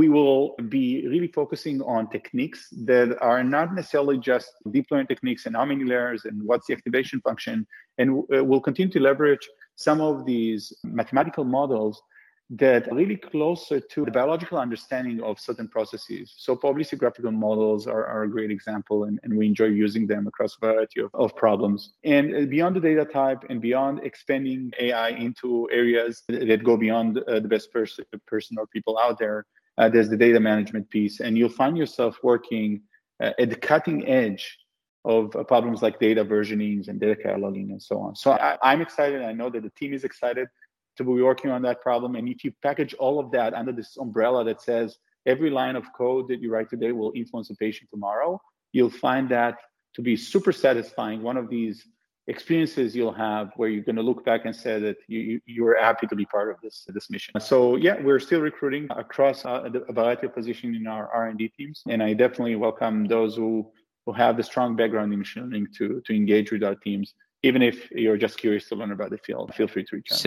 We 0.00 0.08
will 0.08 0.54
be 0.76 1.06
really 1.06 1.28
focusing 1.28 1.82
on 1.82 2.08
techniques 2.08 2.60
that 2.90 3.08
are 3.20 3.44
not 3.44 3.74
necessarily 3.74 4.18
just 4.18 4.48
deep 4.70 4.86
learning 4.90 5.08
techniques 5.08 5.44
and 5.44 5.54
how 5.54 5.66
many 5.66 5.84
layers 5.84 6.24
and 6.24 6.42
what's 6.48 6.66
the 6.66 6.72
activation 6.72 7.20
function. 7.20 7.66
And 7.98 8.24
uh, 8.34 8.42
we'll 8.42 8.66
continue 8.68 8.90
to 8.92 9.00
leverage 9.00 9.46
some 9.76 10.00
of 10.00 10.24
these 10.24 10.72
mathematical 10.82 11.44
models 11.44 12.00
that 12.48 12.88
are 12.88 12.94
really 12.94 13.16
closer 13.16 13.80
to 13.80 14.04
the 14.06 14.10
biological 14.10 14.58
understanding 14.58 15.22
of 15.22 15.38
certain 15.38 15.68
processes. 15.68 16.34
So 16.36 16.56
probabilistic 16.56 16.98
graphical 16.98 17.30
models 17.30 17.86
are, 17.86 18.06
are 18.06 18.22
a 18.24 18.30
great 18.30 18.50
example, 18.50 19.04
and, 19.04 19.18
and 19.22 19.36
we 19.36 19.46
enjoy 19.46 19.66
using 19.66 20.06
them 20.06 20.26
across 20.26 20.56
a 20.56 20.66
variety 20.66 21.00
of, 21.00 21.10
of 21.14 21.36
problems. 21.36 21.94
And 22.04 22.34
uh, 22.34 22.40
beyond 22.46 22.76
the 22.76 22.80
data 22.80 23.04
type 23.04 23.44
and 23.50 23.60
beyond 23.60 24.00
expanding 24.04 24.72
AI 24.78 25.10
into 25.10 25.68
areas 25.70 26.22
that 26.28 26.64
go 26.64 26.76
beyond 26.76 27.18
uh, 27.18 27.40
the 27.40 27.48
best 27.48 27.72
person, 27.72 28.04
person 28.26 28.56
or 28.58 28.66
people 28.66 28.98
out 28.98 29.18
there, 29.18 29.46
uh, 29.78 29.88
there's 29.88 30.08
the 30.08 30.16
data 30.16 30.40
management 30.40 30.88
piece. 30.90 31.20
And 31.20 31.36
you'll 31.36 31.48
find 31.48 31.76
yourself 31.76 32.18
working 32.22 32.82
uh, 33.22 33.32
at 33.38 33.50
the 33.50 33.56
cutting 33.56 34.06
edge 34.06 34.58
of 35.04 35.34
uh, 35.34 35.42
problems 35.44 35.82
like 35.82 35.98
data 35.98 36.24
versionings 36.24 36.88
and 36.88 37.00
data 37.00 37.16
cataloging 37.20 37.70
and 37.70 37.82
so 37.82 37.98
on. 38.00 38.14
So 38.14 38.32
I, 38.32 38.56
I'm 38.62 38.80
excited. 38.80 39.22
I 39.22 39.32
know 39.32 39.50
that 39.50 39.62
the 39.62 39.70
team 39.70 39.92
is 39.92 40.04
excited 40.04 40.48
to 40.96 41.04
be 41.04 41.22
working 41.22 41.50
on 41.50 41.62
that 41.62 41.80
problem. 41.80 42.16
And 42.16 42.28
if 42.28 42.44
you 42.44 42.52
package 42.62 42.94
all 42.94 43.18
of 43.18 43.30
that 43.32 43.54
under 43.54 43.72
this 43.72 43.96
umbrella 43.96 44.44
that 44.44 44.60
says 44.60 44.98
every 45.26 45.50
line 45.50 45.76
of 45.76 45.84
code 45.96 46.28
that 46.28 46.40
you 46.40 46.52
write 46.52 46.68
today 46.68 46.92
will 46.92 47.12
influence 47.14 47.50
a 47.50 47.56
patient 47.56 47.90
tomorrow, 47.90 48.40
you'll 48.72 48.90
find 48.90 49.28
that 49.30 49.56
to 49.94 50.02
be 50.02 50.16
super 50.16 50.52
satisfying. 50.52 51.22
One 51.22 51.36
of 51.36 51.48
these 51.48 51.86
experiences 52.28 52.94
you'll 52.94 53.12
have 53.12 53.52
where 53.56 53.68
you're 53.68 53.82
going 53.82 53.96
to 53.96 54.02
look 54.02 54.24
back 54.24 54.44
and 54.44 54.54
say 54.54 54.78
that 54.78 54.96
you, 55.08 55.40
you 55.44 55.66
are 55.66 55.76
happy 55.80 56.06
to 56.06 56.14
be 56.14 56.24
part 56.24 56.50
of 56.50 56.56
this 56.62 56.86
this 56.88 57.10
mission. 57.10 57.38
So 57.40 57.76
yeah, 57.76 58.00
we're 58.00 58.20
still 58.20 58.40
recruiting 58.40 58.86
across 58.90 59.44
uh, 59.44 59.68
a 59.88 59.92
variety 59.92 60.26
of 60.26 60.34
positions 60.34 60.76
in 60.76 60.86
our 60.86 61.08
R&D 61.08 61.48
teams, 61.56 61.82
and 61.88 62.02
I 62.02 62.12
definitely 62.12 62.56
welcome 62.56 63.06
those 63.06 63.36
who 63.36 63.70
who 64.06 64.12
have 64.12 64.36
the 64.36 64.42
strong 64.42 64.76
background 64.76 65.12
in 65.12 65.18
machine 65.18 65.44
learning 65.44 65.68
to 65.78 66.02
to 66.06 66.14
engage 66.14 66.52
with 66.52 66.62
our 66.62 66.76
teams. 66.76 67.14
Even 67.42 67.60
if 67.60 67.90
you're 67.90 68.16
just 68.16 68.38
curious 68.38 68.68
to 68.68 68.76
learn 68.76 68.92
about 68.92 69.10
the 69.10 69.18
field, 69.18 69.52
feel 69.54 69.66
free 69.66 69.84
to 69.84 69.96
reach 69.96 70.12
out. 70.12 70.26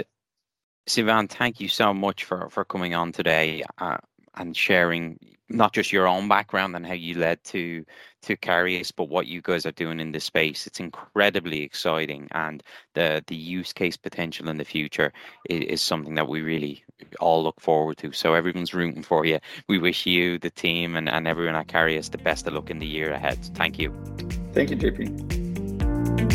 Sivan, 0.88 1.30
thank 1.30 1.60
you 1.60 1.68
so 1.68 1.94
much 1.94 2.26
for, 2.26 2.50
for 2.50 2.64
coming 2.66 2.94
on 2.94 3.12
today. 3.12 3.64
Uh, 3.78 3.98
and 4.36 4.56
sharing 4.56 5.18
not 5.50 5.74
just 5.74 5.92
your 5.92 6.08
own 6.08 6.28
background 6.28 6.76
and 6.76 6.86
how 6.86 6.94
you 6.94 7.16
led 7.16 7.44
to 7.46 7.86
to 8.24 8.36
Karius, 8.36 8.92
but 8.96 9.10
what 9.10 9.28
you 9.28 9.42
guys 9.42 9.68
are 9.68 9.72
doing 9.72 10.00
in 10.00 10.12
this 10.12 10.24
space. 10.24 10.66
It's 10.66 10.80
incredibly 10.80 11.62
exciting, 11.62 12.28
and 12.32 12.64
the 12.94 13.24
the 13.28 13.36
use 13.36 13.72
case 13.72 13.98
potential 13.98 14.50
in 14.50 14.58
the 14.58 14.66
future 14.66 15.14
is, 15.50 15.66
is, 15.66 15.82
something 15.82 16.16
that 16.16 16.28
we 16.28 16.42
really 16.42 16.84
all 17.20 17.44
look 17.44 17.62
forward 17.62 17.98
to. 17.98 18.12
So 18.12 18.34
everyone's 18.34 18.74
rooting 18.74 19.04
for 19.04 19.26
you. 19.26 19.40
We 19.68 19.78
wish 19.78 20.06
you, 20.06 20.40
the 20.40 20.50
team, 20.50 20.96
and, 20.96 21.08
and 21.08 21.28
everyone 21.28 21.56
at 21.56 21.68
Karius 21.68 22.10
the 22.10 22.18
best 22.18 22.48
of 22.48 22.54
luck 22.54 22.70
in 22.70 22.80
the 22.80 22.88
year 22.88 23.12
ahead. 23.12 23.38
Thank 23.56 23.78
you. 23.78 23.94
Thank 24.54 24.72
you, 24.72 24.78
JP. 24.78 26.35